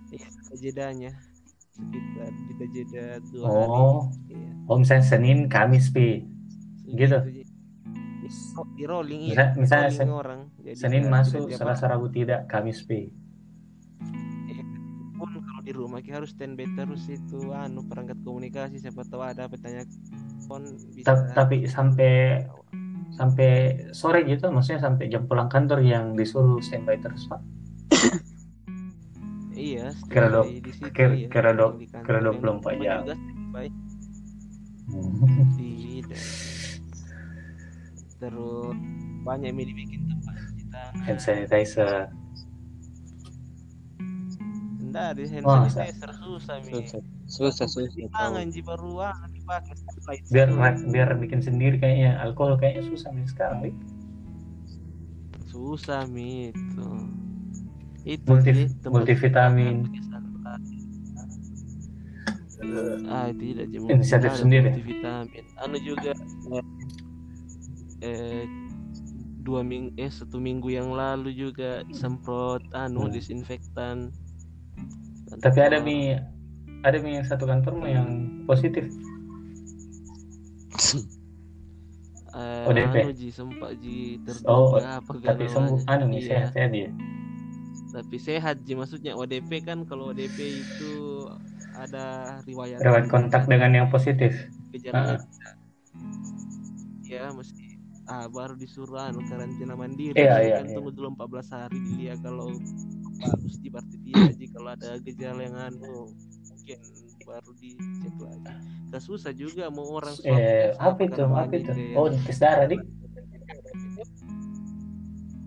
[0.09, 1.11] iya jedanya
[1.81, 6.23] sekitar kita jeda dua hari Oh, iya oh misalnya Senin, Kamis, pi.
[6.87, 7.17] Gitu?
[7.17, 7.49] Di-
[8.81, 13.09] rolling iya Misal- misalnya rolling Sen- orang Jadi Senin masuk, Selasa, Rabu tidak, Kamis, pi.
[13.09, 13.11] hari.
[15.61, 19.85] di rumah kita harus standby terus itu anu perangkat komunikasi siapa tahu ada pertanyaan
[20.49, 22.41] pun bisa Ta- tapi sampai
[23.13, 23.49] sampai
[23.93, 27.45] sore gitu maksudnya sampai jam pulang kantor yang disuruh standby terus pak
[29.71, 33.01] iya Kira dua- situ, kira- kira dua- kira yang 24 rumah jam.
[35.53, 36.23] tidak.
[38.17, 38.75] Terus
[39.21, 42.11] banyak yang dibikin tempat cuci tangan hand sanitizer.
[44.81, 45.69] Enggak di hand Masa?
[45.71, 46.71] sanitizer susah mi.
[46.83, 48.99] Susah susah susah tangan ji baru
[49.31, 49.73] dipakai
[50.27, 50.49] biar
[50.85, 52.19] biar bikin sendiri kayaknya.
[52.19, 53.75] Alkohol kayaknya susah nih sekarang nih
[55.47, 56.87] susah mi itu
[58.03, 59.77] itu Multi- sih, tempat multivitamin.
[63.09, 64.69] ah tidak Ji, Inisiatif ada sendiri.
[64.71, 66.11] multivitamin anu juga
[66.53, 66.65] eh,
[68.05, 68.43] eh
[69.41, 73.13] dua minggu eh satu minggu yang lalu juga semprot anu Hmm.
[73.13, 74.13] disinfektan
[75.41, 76.13] tapi ada mi
[76.85, 78.09] ada mi yang satu kantor mah yang
[78.45, 78.85] positif
[82.31, 82.95] eh, ODP.
[83.01, 86.29] anu ji sempat ji Oh, terduga apa tapi sembuh anu nih Iya.
[86.29, 86.89] sehat sehat dia
[87.91, 91.27] tapi sehat ji maksudnya ODP kan kalau ODP itu
[91.75, 94.47] ada riwayat lewat kontak dengan yang positif.
[94.71, 95.55] gejalanya Ah.
[97.03, 97.75] ya mesti
[98.07, 100.15] ah baru disuruh karantina mandiri.
[100.15, 100.75] Iya, Jadi iya, kan iya.
[100.79, 102.47] tunggu dulu 14 hari dilihat kalau
[103.21, 103.69] bagus di
[104.39, 104.45] Ji.
[104.55, 106.09] kalau ada gejala yang anu
[106.47, 106.79] mungkin
[107.27, 108.53] baru dicek lagi.
[108.91, 111.23] Gak susah juga mau orang swab eh apa itu?
[111.23, 111.71] apa itu?
[111.95, 112.83] oh tes darah dik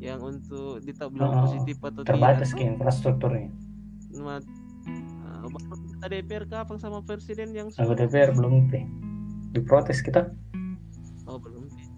[0.05, 3.49] yang untuk ditahu bilang Oh, positif atau terbatas tidak ke infrastrukturnya
[5.25, 7.97] ah, baru kita DPR kapan sama presiden yang suruh?
[7.97, 8.85] DPR belum Pi.
[9.51, 10.29] diprotes kita
[11.25, 11.89] Oh belum sih.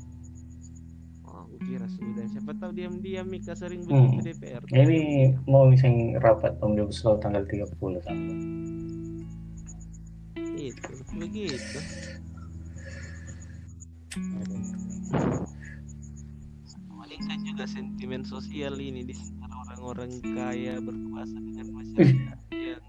[1.26, 2.24] Oh, aku kira sudah.
[2.30, 4.06] Siapa tahu diam-diam Mika sering Hmm.
[4.06, 4.62] begitu DPR.
[4.70, 5.00] ini
[5.44, 8.32] mau misalnya rapat omnibus law tanggal 30 sama
[10.54, 11.78] Itu begitu.
[17.16, 22.82] Paling juga sentimen sosial ini di antara orang-orang kaya berkuasa dengan masyarakat yang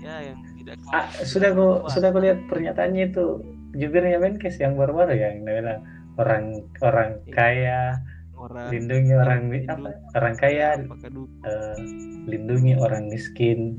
[0.00, 0.94] ya yang tidak kaya.
[0.94, 3.26] ah, sudah aku sudah aku lihat pernyataannya itu.
[3.70, 5.80] Jubirnya Menkes yang baru-baru yang dia bilang
[6.18, 6.44] orang
[6.82, 8.02] orang kaya
[8.34, 9.94] orang lindungi orang mi- apa?
[10.18, 10.66] orang kaya
[11.46, 11.76] eh,
[12.26, 13.78] lindungi orang miskin.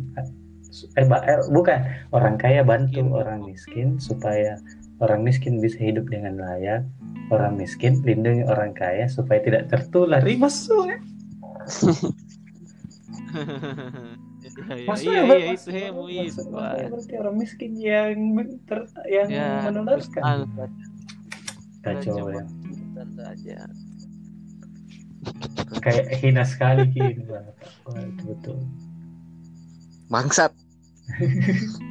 [0.96, 1.80] Eh, ba- eh, bukan.
[2.16, 3.12] Orang kaya bantu Miskin.
[3.12, 4.56] orang miskin supaya
[5.02, 6.86] orang miskin bisa hidup dengan layak.
[7.28, 10.20] Orang miskin lindungi orang kaya supaya tidak tertular.
[10.22, 10.98] Ih, masuk ya.
[14.42, 18.36] Ya, ya, Maksudnya iya, ber- iya, itu maksudnya berarti orang miskin yang
[18.68, 20.44] ter, yang Ya, menularkan.
[21.82, 22.44] kacau ya
[23.16, 23.58] saja.
[25.80, 27.48] kayak hina sekali kini Wah,
[27.96, 28.58] itu betul.
[30.12, 30.52] Bangsat.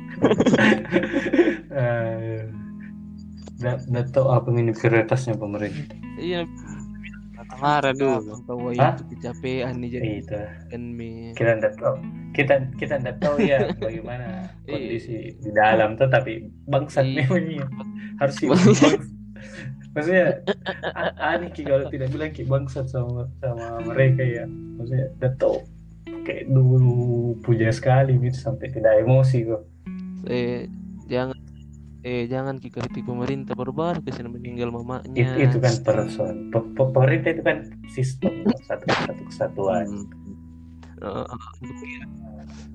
[1.70, 2.44] Eh,
[3.60, 5.96] nggak tahu apa ini prioritasnya pemerintah.
[6.16, 6.48] Iya,
[7.60, 8.40] marah dulu.
[8.48, 8.96] Tahu Hah?
[8.96, 10.38] itu kecapean nih jadi itu.
[10.70, 10.82] kan
[11.36, 11.94] kita nggak tahu.
[12.32, 17.26] Kita kita nggak tahu ya bagaimana kondisi di dalam tuh tapi bangsat Iya.
[17.26, 17.66] memang iya.
[18.22, 18.36] harus
[19.90, 20.38] maksudnya
[21.18, 24.44] aneh Ki, kalau tidak bilang ki bangsat sama sama mereka ya.
[24.78, 25.60] Maksudnya nggak tahu.
[26.20, 26.92] Kayak dulu
[27.40, 29.64] puja sekali gitu sampai tidak emosi kok
[30.28, 30.68] Eh
[31.08, 31.32] jangan
[32.00, 35.04] eh jangan kita kritik pemerintah baru-baru ke sini meninggal mamanya.
[35.12, 36.48] itu, itu kan persoalan.
[36.48, 37.56] Pe- pe- pemerintah itu kan
[37.92, 38.32] sistem
[38.64, 39.86] satu satu kesatuan.
[39.86, 40.08] Hmm.
[41.00, 41.24] Oh,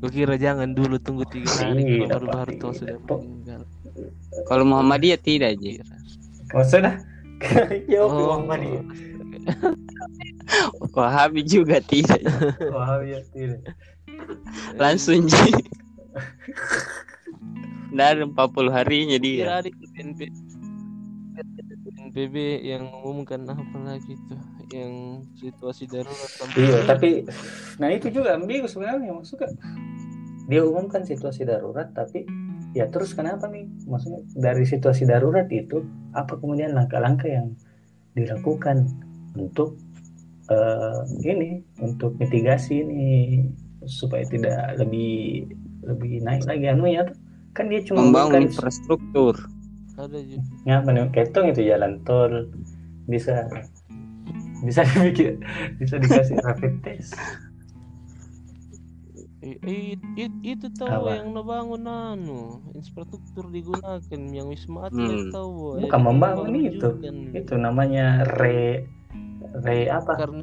[0.01, 3.61] gue kira, jangan dulu tunggu tiga hari Iya, baru-baru tuh sudah Pok- meninggal.
[4.49, 5.81] kalau Muhammadiyah tidak aja
[6.49, 7.05] maksudnya?
[7.91, 8.81] Jawab Oh, Muhammad dia
[10.97, 12.21] Wahabi juga tidak
[12.73, 13.61] wah ya tidak.
[14.77, 15.53] Langsung ji
[17.95, 20.21] dari 40 harinya kira dia ada itu BNPB
[21.85, 24.39] BNPB yang mengumumkan apa lagi tuh
[24.73, 27.09] yang situasi darurat sampai Iya, tapi
[27.77, 29.51] nah itu juga ambigu sebenarnya maksudnya
[30.45, 32.25] dia umumkan situasi darurat tapi
[32.75, 33.65] ya terus kenapa nih?
[33.87, 35.81] Maksudnya dari situasi darurat itu
[36.11, 37.55] apa kemudian langkah-langkah yang
[38.13, 38.85] dilakukan
[39.39, 39.79] untuk
[40.51, 43.47] eh, ini untuk mitigasi ini
[43.87, 45.47] supaya tidak lebih
[45.87, 46.67] lebih naik lagi?
[46.67, 47.17] Anunya tuh
[47.55, 49.35] kan dia cuma membangun umumkan infrastruktur
[49.95, 50.19] ada
[50.63, 52.51] ya mana ketong itu jalan tol
[53.07, 53.47] bisa
[54.61, 55.39] bisa dibikin
[55.77, 57.15] bisa dikasih rapid test
[59.39, 61.21] Eh, eh, it- itu tahu Apa?
[61.21, 62.41] yang ngebangun anu
[62.73, 64.01] infrastruktur digunakan
[64.33, 64.97] yang wisma Hmm.
[65.05, 66.89] atlet tahu Bukan Jadi membangun itu.
[66.89, 67.29] juga nih.
[67.35, 68.89] itu namanya re
[69.61, 70.41] re apa karena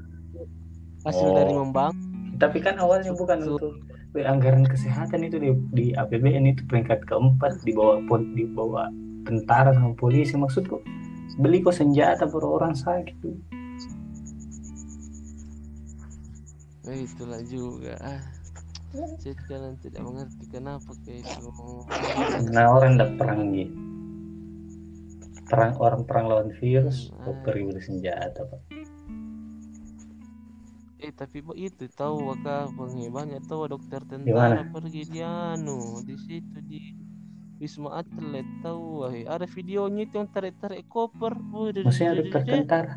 [1.03, 1.35] hasil Oh.
[1.35, 1.99] dari membangun
[2.39, 3.75] tapi kan awalnya bukan untuk
[4.21, 8.93] anggaran kesehatan itu di, di APBN itu peringkat keempat di bawah pol- di bawah
[9.25, 10.37] tentara sama polisi.
[10.37, 10.85] Maksudku
[11.41, 13.37] beli kok senjata per orang sakit tuh.
[16.83, 17.97] Nah, itulah juga.
[18.03, 18.21] Ah
[18.93, 21.49] saya kadang tidak mengerti kenapa kayak itu
[22.53, 23.73] nah orang ndak perang gitu
[25.49, 28.61] perang orang perang lawan virus kok pergi beli senjata pak
[31.03, 32.71] eh tapi Bo, itu tahu waka
[33.17, 34.71] banyak tahu dokter tentara mana?
[34.75, 36.81] pergi di anu di situ di
[37.59, 42.95] Wisma Atlet tahu wah ada videonya itu yang tarik-tarik koper Waduh, maksudnya dokter tentara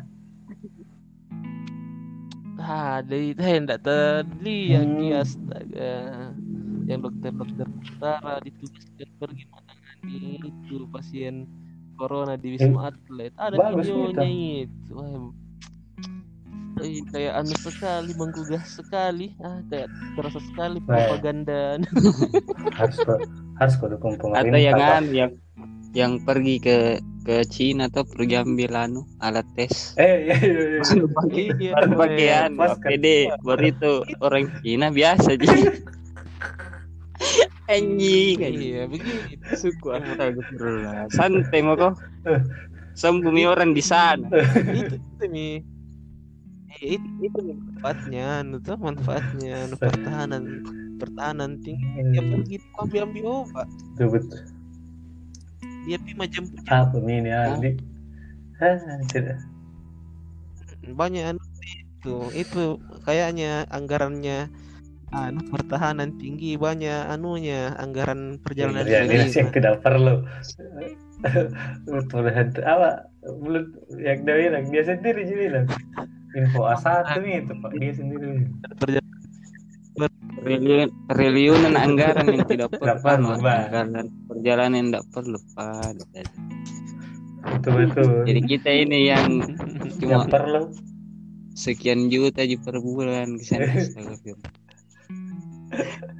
[2.58, 5.06] Ah, dari saya enggak terlihat Hmm.
[5.10, 5.92] ya astaga.
[6.88, 11.34] Yang dokter-dokter tentara ditugaskan pergi menangani itu pasien
[11.98, 13.32] corona di Wisma Atlet.
[13.38, 14.90] Ada bagus videonya itu.
[14.94, 15.30] Wah,
[16.84, 19.32] eh, kayak anu sekali, menggugah sekali.
[19.40, 21.80] Ah, kayak terasa sekali propaganda.
[22.78, 23.20] harus kok
[23.60, 24.96] harus kok dukung pemerintah atau yang Pak.
[25.00, 25.32] anu yang
[25.96, 26.76] yang pergi ke
[27.26, 30.80] ke Cina atau pergi ambil anu alat tes eh iya, iya, iya.
[30.84, 32.40] baru pakai Iya, baru pakai men.
[32.44, 32.90] anu Pas kan.
[32.92, 33.06] APD
[33.46, 35.48] baru itu orang Cina biasa aja
[37.72, 39.52] anjing Iya, begitu.
[39.60, 39.88] suku
[41.16, 41.92] santai mau kok
[42.96, 44.24] sembuh mi orang di sana
[44.72, 45.75] itu itu mi Eh,
[46.80, 50.42] itu itu manfaatnya tuh manfaatnya anu pertahanan
[50.96, 51.86] pertahanan tinggi.
[52.12, 53.68] Dia pergi tuh ambil ambil obat.
[53.94, 54.42] Betul, betul.
[55.86, 57.54] dia pi macam apa ini ah,
[59.06, 59.38] tidak
[60.94, 61.42] banyak anu
[62.02, 62.64] itu itu
[63.02, 64.46] kayaknya anggarannya
[65.10, 70.22] anu pertahanan tinggi banyak anunya anggaran perjalanan ya, ini yang tidak perlu.
[72.36, 73.64] Hantu apa belum
[73.98, 75.66] yang dia bilang dia sendiri bilang
[76.36, 78.28] info A1 nih itu pak dia sendiri
[78.76, 79.14] Perjalanan
[80.44, 83.00] Reliun, reliunan anggaran yang tidak perlu.
[83.00, 83.16] Pak.
[83.72, 85.96] anggaran perjalanan yang tidak perlu Pak.
[87.56, 90.68] betul betul jadi kita ini yang yang cuma perlu
[91.56, 94.52] sekian juta aja per bulan ke sana astagfirullah.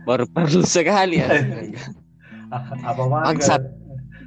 [0.08, 1.28] baru perlu sekali ya
[2.88, 3.60] apa mau Bangsat.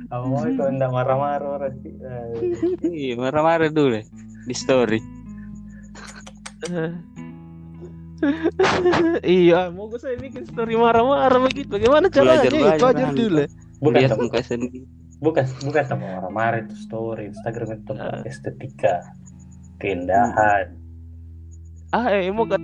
[0.10, 4.06] apa mau kalau enggak marah-marah orang sih Eh, Iya, marah-marah dulu deh
[4.46, 5.02] di story.
[9.24, 11.72] iya mau gue saya bikin story marah-marah begitu.
[11.72, 12.44] Bagaimana caranya?
[12.44, 13.44] Belajar Itu banyak aja dulu.
[13.80, 14.84] Bukan Lihat tem- muka sendiri.
[15.20, 17.28] bukan bukan sama marah-marah itu story.
[17.32, 18.94] Instagram itu tempat estetika
[19.80, 20.76] keindahan.
[21.92, 22.60] Ah eh mau kan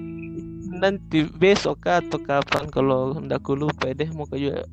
[0.76, 2.68] nanti besok kah atau kapan?
[2.68, 4.64] Kalau ndak aku lupa deh mau ke juga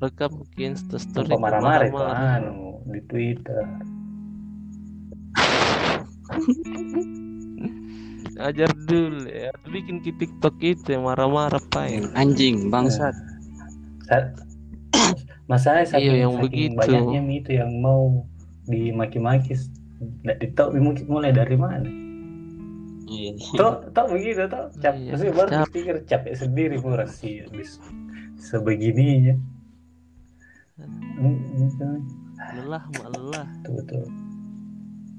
[0.00, 2.02] rekam mungkin story marah-marah itu?
[2.02, 3.62] anu di Twitter
[8.38, 13.12] ajar dulu ya bikin ke TikTok itu marah-marah pak ya Anjing, bangsat.
[14.06, 14.32] Sa-
[15.50, 16.78] masalahnya saking, Iya, yang saking begitu.
[16.78, 18.24] banyaknya itu yang mau
[18.64, 19.58] dimaki-maki
[20.22, 21.86] nggak ditahu mungkin mulai dari mana
[23.04, 23.36] Iya.
[23.54, 25.66] toh toh begitu toh cap Iya, maksudnya baru cap.
[25.68, 27.76] pikir capek sendiri murah sih bis
[28.40, 29.36] sebegininya
[32.56, 34.02] lelah mak lelah betul betul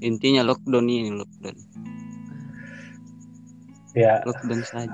[0.04, 1.56] Intinya lockdown ini lockdown.
[3.94, 4.90] Ya Lockdown saja.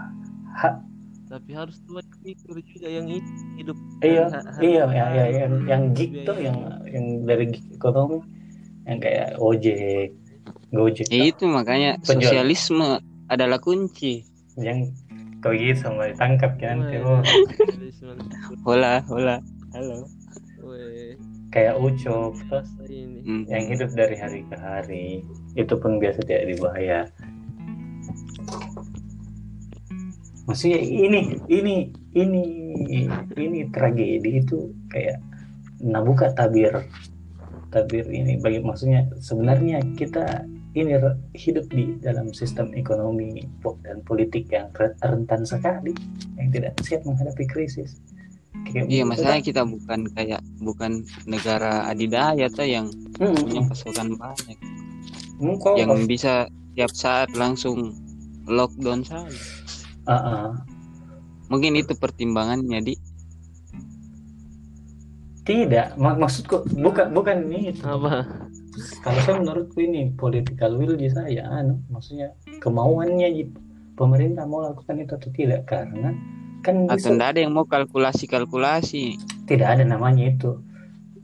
[0.55, 0.79] ha-
[1.25, 4.25] tapi harus tuh pikir juga yang itu hidup iya
[4.59, 6.43] iya ya, ya, yang yang ha- gig tuh biaya.
[6.43, 8.17] yang yang dari gig ekonomi
[8.83, 10.09] yang kayak ojek
[10.69, 12.33] gojek Ya itu makanya Penjual.
[12.33, 12.97] sosialisme
[13.27, 14.25] adalah kunci.
[14.57, 14.89] yang
[15.39, 17.21] kau gitu sama ditangkap kan nanti oh.
[18.61, 19.37] Hola, hola.
[19.71, 20.03] Halo.
[20.59, 21.15] Weh,
[21.49, 22.67] kayak ucok terus
[23.19, 23.45] Hmm.
[23.45, 25.21] yang hidup dari hari ke hari
[25.53, 27.05] itu pun biasa tidak dibayar
[30.49, 31.75] maksudnya ini ini
[32.17, 32.43] ini
[33.37, 35.21] ini tragedi itu kayak
[35.85, 36.73] nah buka tabir
[37.69, 38.41] tabir ini.
[38.41, 40.43] Bagi maksudnya sebenarnya kita
[40.73, 40.97] ini
[41.37, 43.45] hidup di dalam sistem ekonomi
[43.85, 45.93] dan politik yang re- rentan sekali
[46.37, 48.01] yang tidak siap menghadapi krisis.
[48.69, 50.91] Kayak Iya, begitu, masalahnya kita bukan kayak bukan
[51.29, 52.89] negara adidaya tuh yang
[53.21, 54.57] Hmm, punya pasokan banyak,
[55.39, 57.93] Hmm, yang bisa tiap saat langsung
[58.49, 59.58] lockdown saja.
[60.09, 60.47] Ah, ah.
[61.53, 62.93] Mungkin itu pertimbangannya di
[65.45, 67.73] Tidak, mak maksudku bukan bukan ini.
[67.81, 68.25] apa
[69.01, 73.43] Kalau saya menurutku ini political will di saya, anu, maksudnya kemauannya Ji.
[73.97, 76.13] pemerintah mau lakukan itu atau tidak karena
[76.61, 80.55] kan atau bisa- enggak ada yang mau kalkulasi-kalkulasi tidak ada namanya itu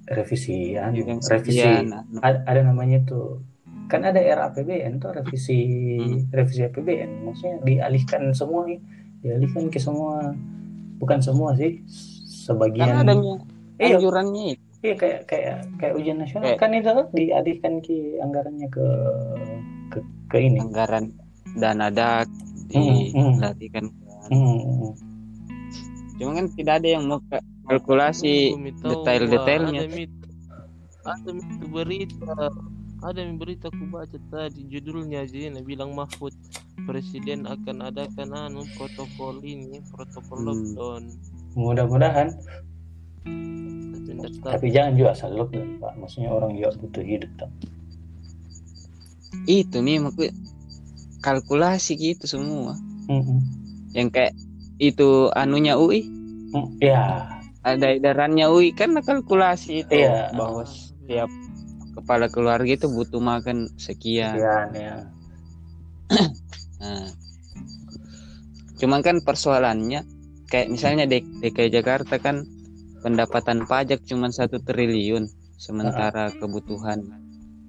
[0.10, 1.96] revisi, anu, revisi sekian.
[1.96, 3.40] Nah, ada, ada namanya itu
[3.86, 5.60] kan ada RAPBN tuh revisi
[5.96, 6.20] Hmm.
[6.30, 8.66] revisi APBN maksudnya dialihkan semua
[9.20, 10.34] dialihkan ke semua
[10.98, 11.82] bukan semua sih
[12.26, 13.36] sebagian Kan adanya
[13.78, 18.68] iya anjurannya iya kayak kayak kayak ujian nasional Kayak- kan itu kan dialihkan ke anggarannya
[18.68, 18.86] ke
[19.88, 21.14] ke, ke ini anggaran
[21.56, 22.26] dan ada
[22.66, 23.38] Hmm, hmm.
[23.38, 23.86] dilatihkan.
[24.28, 24.92] Hmm.
[26.18, 29.86] Cuma kan tidak ada yang mau ka- kalkulasi detail-detailnya.
[29.86, 30.12] Ada mit,
[31.04, 32.36] ada mit berita,
[33.02, 36.32] ada mit berita aku baca tadi judulnya aja ini bilang Mahfud
[36.84, 40.48] presiden akan adakan anu protokol ini protokol Hmm.
[40.48, 41.04] lockdown.
[41.56, 42.28] mudah-mudahan
[44.42, 47.50] tapi jangan juga asal lockdown pak maksudnya orang juga butuh hidup tak
[49.46, 50.32] itu nih maksudnya
[51.20, 52.78] kalkulasi gitu semua.
[53.06, 53.42] Hmm,
[53.92, 54.34] Yang kayak
[54.78, 56.06] itu anunya UI
[56.52, 56.80] hmm.
[56.80, 57.28] ya
[57.62, 60.30] ada edarannya UI kan kalkulasi itu Iya.
[60.34, 61.30] bahwa setiap
[61.96, 64.36] kepala keluarga itu butuh makan sekian.
[64.36, 64.96] sekian ya
[66.76, 67.08] Nah.
[68.78, 70.04] Cuman kan persoalannya
[70.52, 72.46] kayak misalnya DKI Jakarta kan
[73.02, 75.26] pendapatan pajak cuma satu triliun
[75.56, 77.02] sementara kebutuhan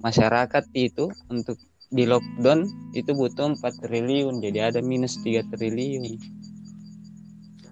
[0.01, 1.57] masyarakat itu untuk
[1.87, 6.19] di lockdown itu butuh 4 triliun jadi ada minus 3 triliun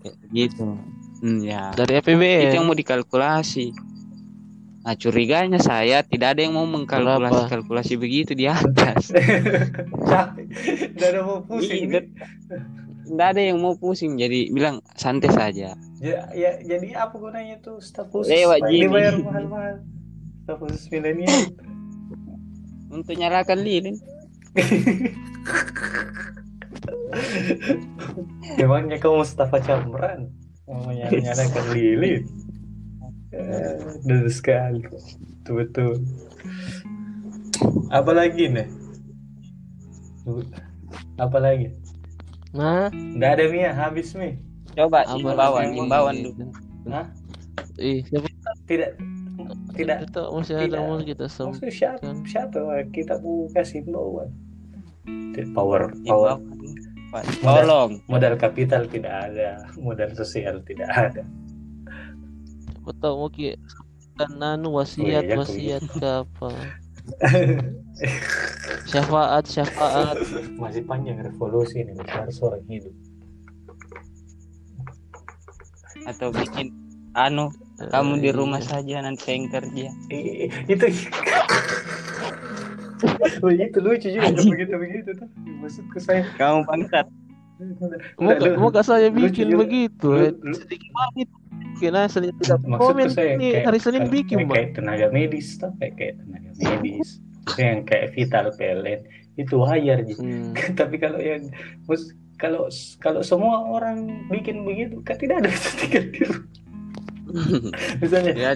[0.06, 0.66] Kayak gitu
[1.26, 2.54] hmm, ya dari itu APBN.
[2.56, 3.76] yang mau dikalkulasi
[4.86, 7.52] nah curiganya saya tidak ada yang mau mengkalkulasi Kenapa?
[7.52, 9.10] kalkulasi begitu di atas
[10.10, 10.46] capek
[10.94, 12.02] udah ada mau pusing Iya.
[13.06, 17.78] Nggak ada yang mau pusing jadi bilang santai saja ya, ya jadi apa gunanya tuh
[17.78, 18.70] staf khusus Lewat Pak?
[18.70, 18.86] gini.
[18.86, 19.76] dibayar mahal-mahal
[20.42, 21.34] staf khusus milenial
[22.90, 23.98] untuk nyalakan lilin
[28.56, 30.30] Memangnya kamu Mustafa Camran
[30.66, 32.24] mau menyalakan lilin?
[33.36, 33.76] Eh,
[34.08, 35.92] Betul sekali, betul betul.
[37.92, 38.68] Apa lagi nih?
[41.20, 41.76] Apa lagi?
[42.56, 44.40] Nah, Nggak ada Mia, habis Mi.
[44.76, 46.52] coba imbauan imbauan dulu
[46.92, 47.08] Hah?
[47.80, 48.28] ih siapa
[48.68, 48.92] Tidak,
[49.72, 49.98] tidak.
[50.04, 52.60] kita masih ada mau kita sem Maksudnya siapa, siapa
[52.92, 54.28] kita mau kasih imbauan?
[55.56, 56.36] Power, power,
[57.40, 61.24] tolong modal kapital tidak ada, modal sosial tidak ada.
[62.86, 63.58] Siapa tahu mau ki
[64.14, 66.50] kan anu Oh, wasiat iya, wasiat ke apa
[68.94, 70.22] syafaat syafaat
[70.62, 72.94] Masih panjang revolusi ini, masih harus orang hidup.
[76.06, 76.70] atau bikin
[77.18, 77.50] anu
[77.90, 80.86] kamu di rumah saja nanti saya yang kerja Eh, itu
[83.42, 84.54] begitu lucu juga Anjing.
[84.54, 85.28] begitu begitu tuh
[85.58, 87.10] maksudku saya kamu bangsat
[88.22, 89.66] mau Lu- mau saya bikin juga.
[89.66, 90.32] begitu Lu- eh.
[90.38, 91.30] lu- sedikit banget
[91.78, 94.56] kena Senin tidak komen saya ini kayak, hari Senin kayak- bikin kayak, bang.
[94.56, 97.10] kayak tenaga medis tuh kayak kayak tenaga medis.
[97.46, 99.00] Itu yang kayak vital PLN
[99.36, 99.98] itu wajar.
[100.16, 100.52] Hmm.
[100.80, 101.44] tapi kalau yang
[101.86, 102.68] mus- kalau
[103.00, 106.44] kalau semua orang bikin begitu kan tidak ada di rumah.
[108.00, 108.56] Misalnya ya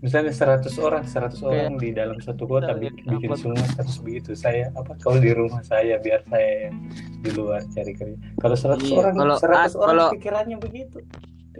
[0.00, 3.04] misalnya 100 orang 100 orang di dalam satu kota bikin,
[3.36, 4.32] semua harus begitu.
[4.32, 6.76] Saya apa kalau di rumah saya biar saya yang
[7.20, 8.16] di luar cari kerja.
[8.40, 10.98] Kalau 100 Iya, orang kalau- 100 ah, orang kalau- pikirannya begitu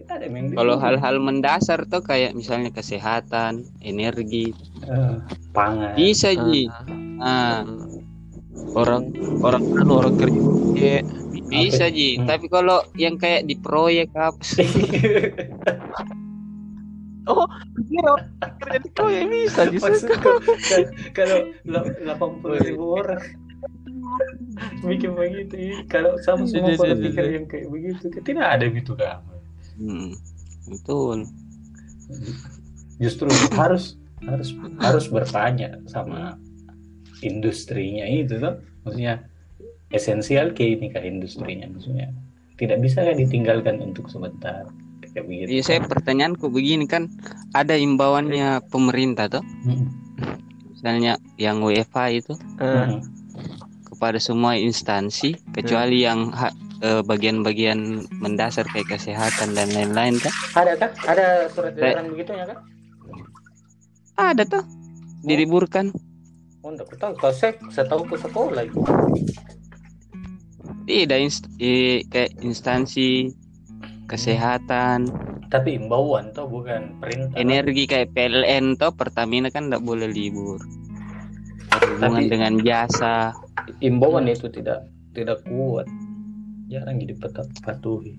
[0.05, 4.53] tidak ada yang di kalau hal-hal mendasar tuh kayak misalnya kesehatan energi.
[4.85, 5.17] Eh,
[5.57, 5.97] pangan.
[5.97, 6.69] Bisa ji.
[6.69, 7.65] Ah, nah
[8.77, 10.41] orang orang anu orang kerja.
[10.77, 10.97] Ya
[11.49, 12.21] bisa ji.
[12.21, 12.29] Hmm.
[12.29, 14.69] tapi kalau yang kayak di proyek apa sih?
[17.25, 17.49] Oh
[17.89, 18.21] kira
[18.61, 20.13] kerja di kau ya bisa justru
[21.17, 21.49] kalau
[22.05, 23.25] delapan puluh ribu orang.
[24.85, 25.57] Bikin begitu.
[25.57, 25.89] Iya.
[25.89, 27.33] kalau sama semua Iya, pada iya, iya, pikir iya.
[27.41, 28.05] yang kayak begitu.
[28.13, 29.25] Kan tidak ada gitu kan
[29.77, 30.11] hmm,
[30.70, 31.27] betul.
[33.01, 33.29] Justru
[33.61, 36.41] harus harus harus bertanya sama
[37.20, 39.25] industrinya itu tuh maksudnya
[39.93, 41.68] esensial ke ini kah industrinya?
[41.70, 42.09] Maksudnya
[42.55, 44.66] tidak bisa kan ditinggalkan untuk sebentar?
[45.14, 45.49] Kayak begitu.
[45.59, 47.07] Iya saya pertanyaanku begini kan
[47.55, 49.89] ada imbauannya pemerintah tuh Mm,
[50.75, 53.01] misalnya yang WFH itu Ah, mm.
[53.89, 56.53] kepada semua instansi kecuali yang ha-
[56.85, 60.32] eh, bagian-bagian mendasar kayak kesehatan dan lain-lain kan?
[60.53, 62.59] Ada kan ada surat edaran begitu ya kan
[64.14, 64.62] ada tuh.
[65.24, 65.91] Diliburkan.
[66.62, 67.16] Oh enggak tahu.
[67.18, 68.78] Kalau saya saya tahu ke sekolah itu.
[70.85, 73.32] Tidak inst- i- kayak instansi
[74.07, 75.09] kesehatan.
[75.49, 77.35] Tapi imbauan tuh bukan perintah.
[77.35, 80.61] Energi kayak PLN tuh Pertamina kan tidak boleh libur.
[81.74, 83.32] Berhubungan Tapi- dengan jasa.
[83.80, 84.85] imbauan itu tidak
[85.16, 85.89] tidak kuat
[86.69, 86.99] jarang
[87.62, 88.17] patuhi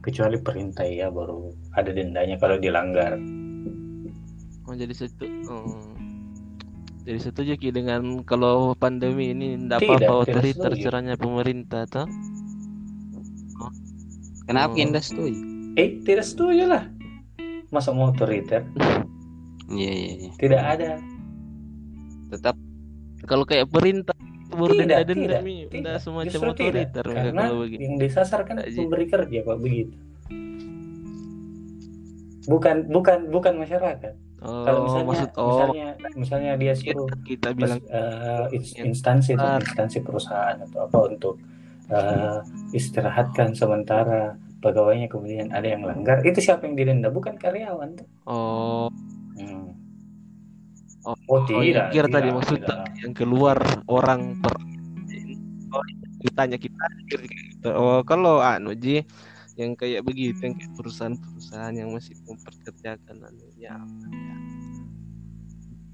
[0.00, 3.18] kecuali perintah ya baru ada dendanya kalau dilanggar
[4.66, 5.92] oh jadi satu oh.
[7.02, 10.84] jadi setuju ki dengan kalau pandemi ini tidak Tidak, apa-apa tidak otoriter setuju.
[10.86, 12.08] caranya pemerintah toh
[14.46, 14.82] Kenapa Oh.
[14.82, 15.34] Indah setuju?
[15.76, 16.86] eh tidak setuju lah
[17.68, 18.62] masa mau otoriter
[19.68, 20.30] Iya iya iya.
[20.38, 20.90] tidak ada
[22.30, 22.54] Tetap
[23.26, 24.15] Kalau kayak perintah
[24.64, 25.94] Tidak, denda-denda tidak, mi, tidak.
[26.00, 26.56] semacam Justru tidak.
[26.56, 27.80] otoriter mereka karena kalau begitu.
[27.84, 28.76] yang disasar kan Aji.
[28.80, 29.96] pemberi kerja kok begitu
[32.46, 34.14] bukan bukan bukan masyarakat
[34.46, 39.98] Oh, kalau misalnya maksud oh misalnya misalnya dia suruh kita bilang yang instansi itu instansi
[40.04, 41.34] perusahaan atau apa untuk
[41.88, 42.38] eh,
[42.76, 48.92] istirahatkan sementara pegawainya kemudian ada yang langgar itu siapa yang didenda bukan karyawan tuh oh.
[51.06, 52.78] Oh, oh oh, tidak yang kira tadi tidak, maksud tidak.
[52.98, 54.54] yang keluar orang per
[55.70, 55.84] oh,
[56.18, 57.70] ditanya kita gitu.
[57.70, 59.06] Oh, kalau anu Ji
[59.54, 64.36] yang kayak begitu yang kayak perusahaan-perusahaan yang masih memperkerjakan anunya apa ya.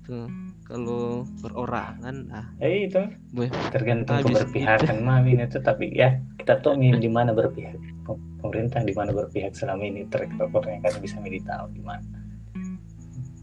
[0.03, 0.27] Tuh,
[0.67, 6.97] kalau perorangan ah eh itu Boy, tergantung habis keberpihakan mami itu tapi ya kita nih
[6.99, 11.67] di mana berpihak Pem- pemerintah di mana berpihak selama ini track recordnya kan bisa tahu
[11.71, 12.22] di mana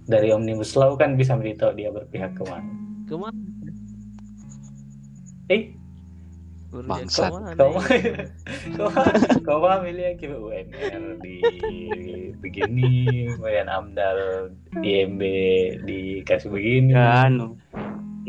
[0.09, 2.73] dari omnibus law kan bisa tahu dia berpihak ke mana
[3.05, 3.39] ke mana
[5.53, 5.63] eh
[6.69, 7.29] Bangsat.
[7.29, 7.71] ke mana kau
[8.77, 8.89] kau
[9.45, 11.37] kau mah milih yang kira UMR di
[12.41, 15.21] begini kemudian AMDAL di MB
[15.85, 17.57] dikasih begini anu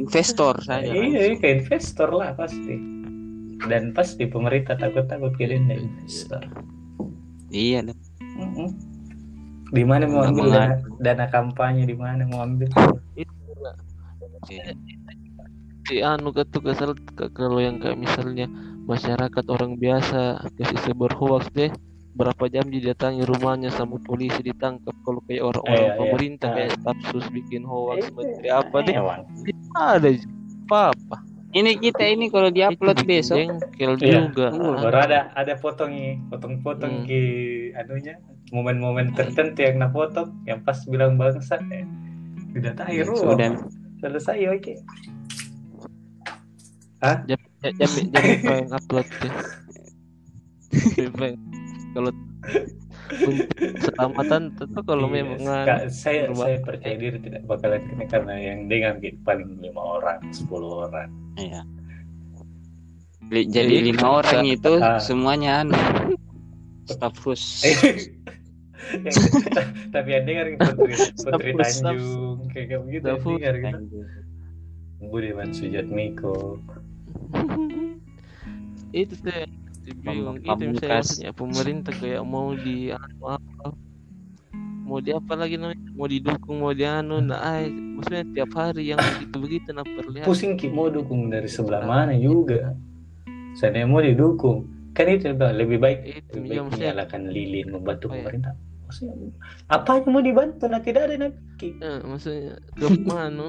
[0.00, 0.88] investor saja.
[0.88, 2.80] iya ke investor lah pasti
[3.68, 6.40] dan pasti pemerintah takut-takut kirim investor
[7.50, 7.98] Iya dah.
[8.38, 8.89] Mm-mm.
[9.70, 12.66] Di mana mau ambil dana, dana kampanye di mana mau ambil?
[13.14, 13.30] itu
[14.48, 14.72] Iya.
[15.84, 16.48] si anu ke-
[17.30, 18.46] kalau yang kayak misalnya
[18.86, 20.20] masyarakat orang biasa
[20.56, 21.68] kasih sebar hoax deh
[22.10, 25.98] berapa jam didatangi rumahnya sama polisi ditangkap kalau kayak orang-orang Iya, iya.
[25.98, 26.54] pemerintah Ah.
[26.56, 28.94] kayak staf sus bikin hoax Eh, menteri apa deh
[29.76, 30.08] ada
[30.66, 31.16] apa apa
[31.51, 34.22] Ini kita ini kalau diupload besok jengkel Iya.
[34.22, 34.78] juga Ah.
[34.80, 37.07] Baru ada ada potongnya, potong-potong Hmm.
[37.07, 37.20] ke
[37.74, 38.14] anunya,
[38.48, 41.82] momen-momen tertentu yang napotong, yang pas bilang bangsa, eh,
[42.53, 43.34] udah tahu Iya, ruang.
[43.34, 43.51] sudah.
[44.01, 44.74] selesai oke.
[47.01, 49.32] jam jam jam jam yang upload deh
[50.94, 51.40] Jam-
[51.90, 52.12] kalau
[53.51, 58.59] keselamatan tentu kalau Iya, memang Kak, saya saya percaya diri tidak bakalan kena karena yang
[58.68, 61.11] dengar gitu, paling lima orang, sepuluh orang.
[61.34, 61.62] Iya.
[63.22, 64.98] Jadi Jadi lima orang itu Ah.
[64.98, 65.78] semuanya anu
[66.84, 67.62] staf khusus.
[67.62, 68.10] Yang-
[69.94, 73.98] tapi yang dengar Putri, Putri staf- Tanjung kayak begitu yang Staf- dengar gitu.
[75.02, 76.58] Budiman Sujatmiko.
[78.90, 79.46] itu saya
[80.02, 83.38] bingung itu misalnya pemerintah kayak mau di apa
[84.91, 88.91] mau di apa lagi namanya mau didukung mau di anu nah ay, maksudnya tiap hari
[88.91, 92.74] yang begitu begitu nah perlihat Pusing Ki mau dukung dari sebelah mana juga.
[93.55, 94.66] Saya mau didukung.
[94.91, 98.18] Kan itu lebih baik itu lebih ya baik maksudnya menyalahkan lilin membantu Apa ya?
[98.26, 98.55] pemerintah.
[98.91, 99.14] Maksudnya
[99.70, 100.64] apa yang mau dibantu?
[100.66, 101.38] Nah tidak ada nanti.
[101.61, 101.68] Ki.
[101.78, 103.49] eh, maksudnya ke mana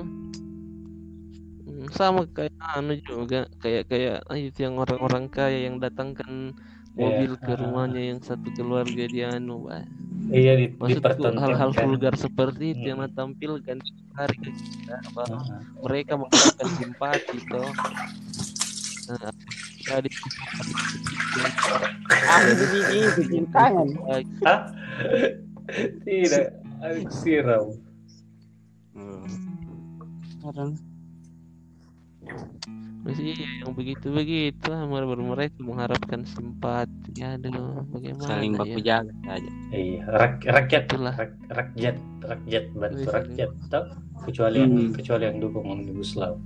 [1.61, 6.57] Hmm, sama kayak anu juga kayak kayak itu yang orang-orang kaya yang datangkan
[6.93, 7.57] mobil ke ah.
[7.57, 9.83] rumahnya yang satu keluarga dia anu bah.
[10.31, 11.41] Iya di, maksudku dipertontonkan.
[11.43, 13.09] hal-hal vulgar seperti itu yang Hmm.
[13.09, 13.77] ditampilkan
[14.13, 17.71] hari ke kita bahwa Ah, mereka mengharapkan simpati toh
[19.09, 19.31] nah,
[19.81, 20.09] tadi
[22.21, 22.39] Ah,
[23.17, 23.87] cintangan.
[24.05, 24.61] ah.
[26.03, 26.45] tidak.
[26.81, 27.65] Aku siram.
[30.41, 30.73] Orang
[33.01, 39.13] masih iya, yang begitu begitu baru mereka mengharapkan simpati aduh bagaimana saling ya baku jaga
[39.25, 39.51] saja.
[39.73, 41.15] Iya, rak- rakyat Itulah.
[41.17, 43.85] rak- rakyat rakyat bantu rakyat toh
[44.21, 44.93] kecuali yang Hmm.
[44.93, 46.37] kecuali yang dukung omnibus law.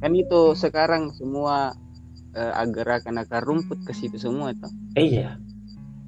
[0.00, 1.76] Kan itu sekarang semua
[2.32, 4.68] eh, agar-akan akar rumput ke situ semua itu.
[4.96, 5.36] Eh, iya,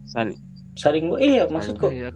[0.07, 0.39] Saling.
[0.73, 2.09] Saling iya maksudku Iya,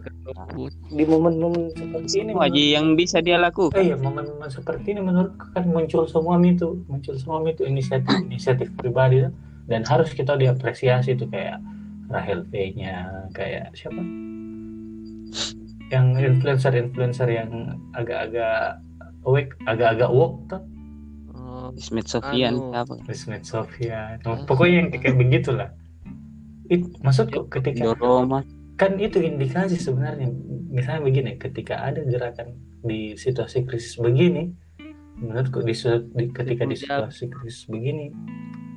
[0.89, 3.77] di momen-momen seperti ini aja yang bisa dia lakukan.
[3.77, 9.23] Eh, iya, momen-momen seperti ini menurutku kan muncul semua itu, muncul semua itu inisiatif-inisiatif pribadi
[9.23, 9.33] tuh.
[9.67, 11.59] dan harus kita diapresiasi tuh kayak
[12.07, 13.99] Rahel V-nya, kayak siapa?
[15.87, 16.05] Yang
[16.35, 17.51] influencer-influencer yang
[17.91, 18.79] agak-agak
[19.23, 20.63] awake, agak-agak woke tuh,
[21.35, 22.95] Oh, Ismet Sofian apa?
[23.07, 24.15] Ismet Sofia,
[24.47, 25.69] pokoknya yang kayak begitulah.
[26.67, 28.43] It, maksudku ketika Doroma.
[28.75, 30.29] kan itu indikasi sebenarnya
[30.69, 32.53] misalnya begini ketika ada gerakan
[32.83, 34.53] di situasi krisis begini
[35.17, 35.73] menurutku di,
[36.13, 38.13] di- ketika di situasi krisis begini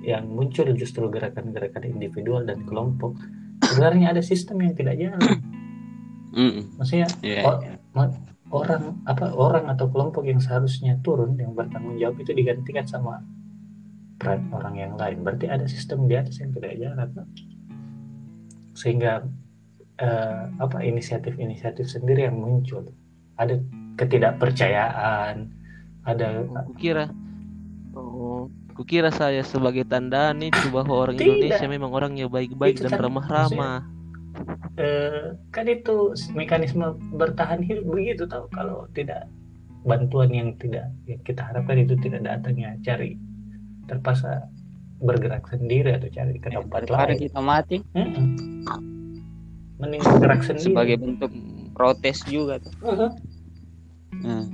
[0.00, 3.12] yang muncul justru gerakan-gerakan individual dan kelompok
[3.60, 5.20] sebenarnya ada sistem yang tidak jalan
[6.78, 7.58] maksudnya Iya, Oh.
[7.60, 7.76] iya.
[8.50, 13.22] orang apa orang atau kelompok yang seharusnya turun yang bertanggung jawab itu digantikan sama
[14.16, 17.08] peran orang yang lain berarti ada sistem di atas yang tidak jalan
[18.80, 19.28] sehingga
[20.00, 22.88] eh, apa inisiatif-inisiatif sendiri yang muncul.
[23.36, 23.60] Ada
[24.00, 25.52] ketidakpercayaan
[26.08, 27.12] ada kukira
[27.92, 31.28] oh kukira saya sebagai tandaan itu bahwa orang Tidak.
[31.28, 34.00] Indonesia memang orangnya baik-baik Itu dan ramah-ramah
[34.80, 38.48] eh, kan itu mekanisme bertahan hidup begitu tahu.
[38.54, 39.28] Kalau tidak
[39.84, 43.16] bantuan yang tidak yang kita harapkan itu tidak datang ya cari
[43.88, 44.44] terpaksa
[45.00, 47.20] bergerak sendiri atau cari ke tempat daripada lain.
[47.20, 47.76] kita mati.
[47.96, 48.49] Mm-mm.
[49.80, 50.66] Mending bergerak sendiri.
[50.70, 52.74] Sebagai bentuk Hmm, protes juga tuh.
[52.84, 53.10] Mhm.
[54.20, 54.44] Hmm.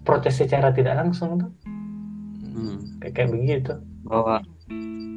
[0.00, 1.50] protes secara tidak langsung tuh.
[2.50, 2.78] Hmm.
[2.98, 3.72] kayak, kayak begitu.
[4.06, 4.42] Bahwa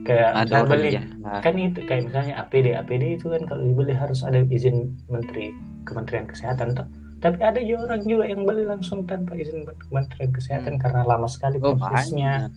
[0.04, 4.22] kayak ada beli jahat kan itu kayak misalnya APD APD itu kan kalau dibeli harus
[4.28, 5.56] ada izin menteri
[5.88, 6.88] Kementerian Kesehatan tuh.
[7.24, 11.58] Tapi ada juga orang juga yang beli langsung tanpa izin Kementerian Kesehatan karena lama sekali
[11.64, 12.52] oh prosesnya.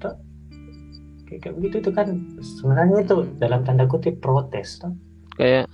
[0.00, 0.16] kayak,
[1.26, 2.06] kayak begitu itu kan
[2.38, 3.34] sebenarnya itu Hmm.
[3.36, 4.94] dalam tanda kutip protes tuh
[5.34, 5.66] kayak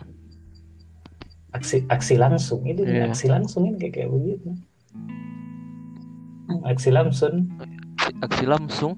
[1.53, 3.13] aksi aksi langsung itu Iya.
[3.13, 4.49] aksi langsung ini kayak kayak begitu.
[6.65, 7.49] Aksi langsung.
[8.21, 8.93] Aksi langsung?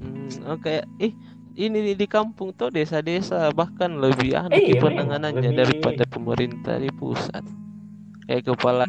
[0.00, 1.12] Hmm, oh, kayak ih
[1.56, 6.90] ini di kampung tuh desa-desa bahkan lebih anu Iya, penanganannya memang, lebih- daripada pemerintah di
[6.92, 7.44] pusat.
[8.24, 8.84] Kayak kepala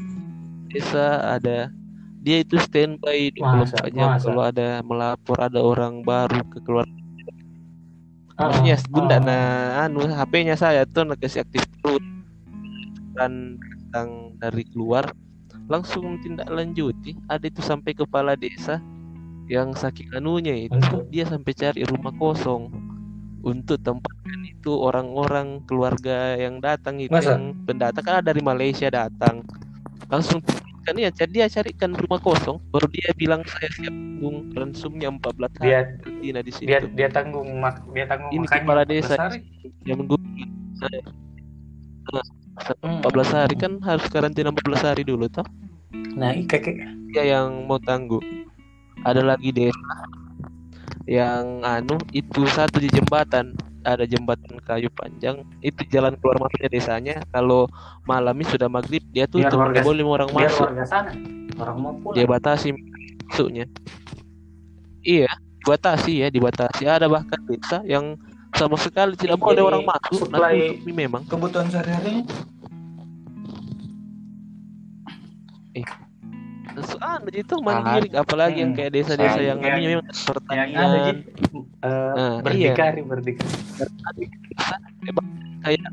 [0.68, 1.06] desa
[1.36, 1.72] ada
[2.20, 6.94] dia itu standby Masa, 24 jam kalau ada melapor ada orang baru ke keluarga
[8.34, 9.20] Ah, Maksudnya bunda ah.
[9.20, 9.46] nah
[9.84, 12.06] anu HP-nya saya tuh nak kasih aktif terus
[13.14, 15.10] dan datang dari keluar
[15.66, 17.18] langsung tindak lanjuti.
[17.26, 18.78] Ada itu sampai kepala desa
[19.50, 22.70] yang saking anunya itu Untuk- dia sampai cari rumah kosong
[23.42, 27.36] untuk tempatkan itu orang-orang keluarga yang datang itu Masa?
[27.36, 29.42] yang pendatang kan dari Malaysia datang.
[30.08, 30.46] Langsung
[30.88, 35.68] kan ya dia carikan rumah kosong baru dia bilang saya siap tanggung ransumnya 14 hari
[36.24, 36.66] dia di situ.
[36.66, 39.16] dia dia tanggung mak dia tanggung Ini kepala 14 desa.
[39.84, 40.16] yang menunggu
[40.80, 41.02] saya.
[42.80, 43.04] Hmm.
[43.04, 45.46] 14 hari kan harus karantina 14 hari dulu toh?
[46.16, 48.24] Nah i- kayak kayak- dia yang mau tangguh
[49.04, 49.94] ada lagi desa
[51.06, 53.54] yang anu itu satu di jembatan
[53.88, 57.16] ada jembatan kayu panjang itu jalan keluar masuknya desanya.
[57.32, 57.72] Kalau
[58.04, 59.24] malamnya sudah maghrib dia
[59.64, 60.68] warga- nggak boleh orang biar masuk.
[60.68, 61.12] warga sana
[61.56, 62.16] orang mau pulang.
[62.20, 62.76] Dia batasi
[63.32, 63.66] masuknya.
[65.02, 65.32] Iya
[65.64, 66.84] dibatasi ya dibatasi.
[66.84, 68.20] Ada bahkan desa yang
[68.52, 70.28] sama sekali tidak boleh orang masuk.
[70.28, 71.24] Nah, supply- tutup memang.
[71.28, 72.28] kebutuhan sehari-hari
[76.86, 80.88] Soalnya itu mandiri apalagi yang kayak desa-desa yang anunya memang yang ada pertanian
[81.82, 84.26] eh, Nah, berdikari berdikari.
[85.66, 85.90] Kayak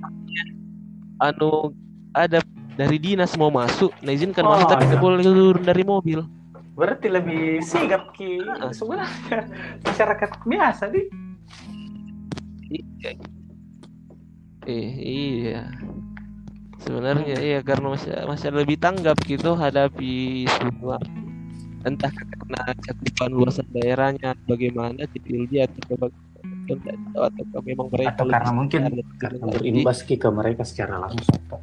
[1.25, 1.73] anu
[2.13, 2.39] ada
[2.75, 4.91] dari dinas mau masuk nah izinkan Oh, masuk tapi iya.
[4.93, 6.21] nggak boleh turun dari mobil.
[6.75, 8.43] Berarti lebih sigap ki.
[8.75, 9.09] Sebenarnya
[9.87, 11.01] masyarakat biasa di.
[12.75, 13.15] Iya.
[14.65, 15.69] eh iya
[16.85, 21.01] sebenarnya iya karena masih masih lebih tanggap gitu hadapi semua.
[21.85, 26.09] Entah karena cakupan luasan daerahnya bagaimana dipilih dia atau
[26.69, 28.81] tahu atau memang mereka atau karena mungkin
[29.21, 31.41] karena berimbas ke mereka secara langsung.
[31.49, 31.61] Pak.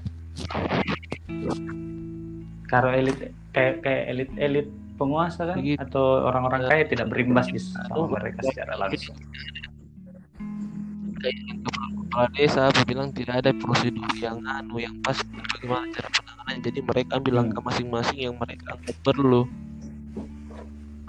[2.70, 5.82] kalau elit kayak kayak elit elit penguasa kan Begitu.
[5.82, 9.18] atau orang-orang kaya tidak berimbas di sama mereka secara langsung
[12.12, 16.80] kepala desa apa bilang tidak ada prosedur yang anu yang pas bagaimana cara penanganannya jadi
[16.84, 17.40] mereka ambil Hmm.
[17.40, 19.48] langkah masing-masing yang mereka anggap perlu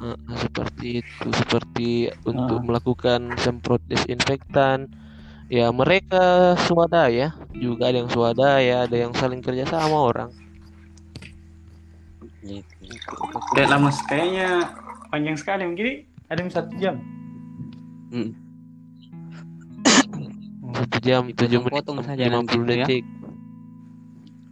[0.02, 1.90] Eh, seperti itu seperti
[2.22, 2.64] untuk Ah.
[2.66, 4.90] melakukan semprot desinfektan
[5.46, 10.34] ya mereka swadaya juga ada yang swadaya ada yang saling kerja sama orang
[12.42, 13.14] gitu.
[13.54, 14.74] udah lama kayaknya
[15.06, 15.86] panjang sekali mungkin
[16.26, 16.98] ada yang satu jam
[18.10, 18.34] Hmm.
[20.74, 22.86] Satu jam tujuh menit Potong saja lima nanti puluh itu ya.
[22.86, 23.04] detik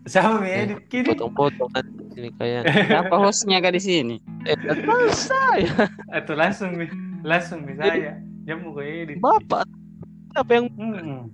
[0.02, 4.16] sama Eh, ya edit kini potong-potong nanti ini kayak Siapa hostnya kak di sini?
[4.42, 4.74] eh kan
[5.12, 6.88] saya atau langsung nih
[7.20, 9.68] langsung bisa ya jam mau edit bapak
[10.32, 11.28] apa yang Hmm.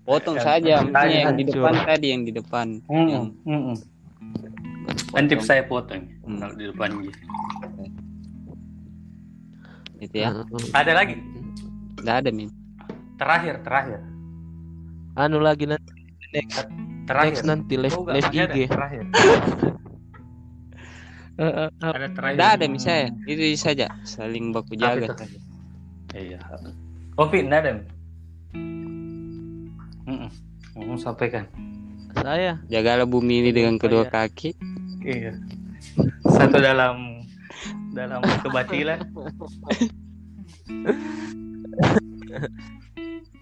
[0.00, 2.66] Potong Ya, saja, maksudnya yang di depan tadi yang di depan.
[2.84, 3.06] Hmm.
[3.06, 3.76] Yang Hmm.
[5.12, 6.38] Nanti saya potong Hmm.
[6.38, 7.20] kalau di depan gitu.
[10.00, 10.28] Gitu ya.
[10.72, 11.14] Ada lagi
[11.96, 12.48] Nggak ada min.
[13.20, 14.00] Terakhir terakhir
[15.14, 15.92] anu lagi nanti
[16.32, 16.64] next
[17.04, 17.36] terakhir.
[17.36, 19.04] next nanti live Oh, live masih ada, IG terakhir.
[21.40, 22.36] Eh, eh, eh, Ada terakhir.
[22.36, 23.08] Nggak ada min saya.
[23.24, 23.88] Itu saja.
[24.04, 25.16] Saling baku jaga.
[26.12, 26.36] Iya.
[27.16, 27.80] Kopi enggak ada.
[30.04, 30.28] Heeh.
[30.76, 31.48] Mau sampaikan.
[32.12, 34.52] saya Jagalah bumi ini dengan kedua Saya- kaki.
[35.00, 35.32] Iya.
[36.28, 37.24] Satu dalam
[37.96, 39.00] dalam kebatilan.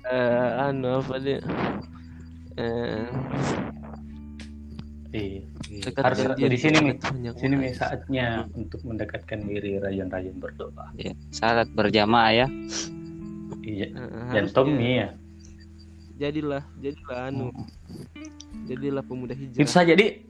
[0.08, 1.38] eh, anu apa dia
[2.56, 3.06] eh,
[5.08, 5.40] Iya.
[6.04, 6.96] Harus di sini nih.
[7.40, 10.92] Sini nih saatnya untuk mendekatkan diri rajin-rajin berdoa.
[11.00, 12.46] Ya, salat berjamaah ya.
[13.64, 13.88] Iya.
[13.88, 15.08] Eh, Dan Tommy ya.
[16.18, 17.54] jadilah jadilah anu
[18.66, 20.28] jadilah pemuda hijrah Itu saja di.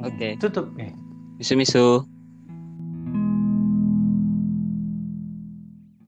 [0.00, 0.40] Oke.
[0.40, 0.96] Tutup nih.
[1.36, 2.08] Misu-misu.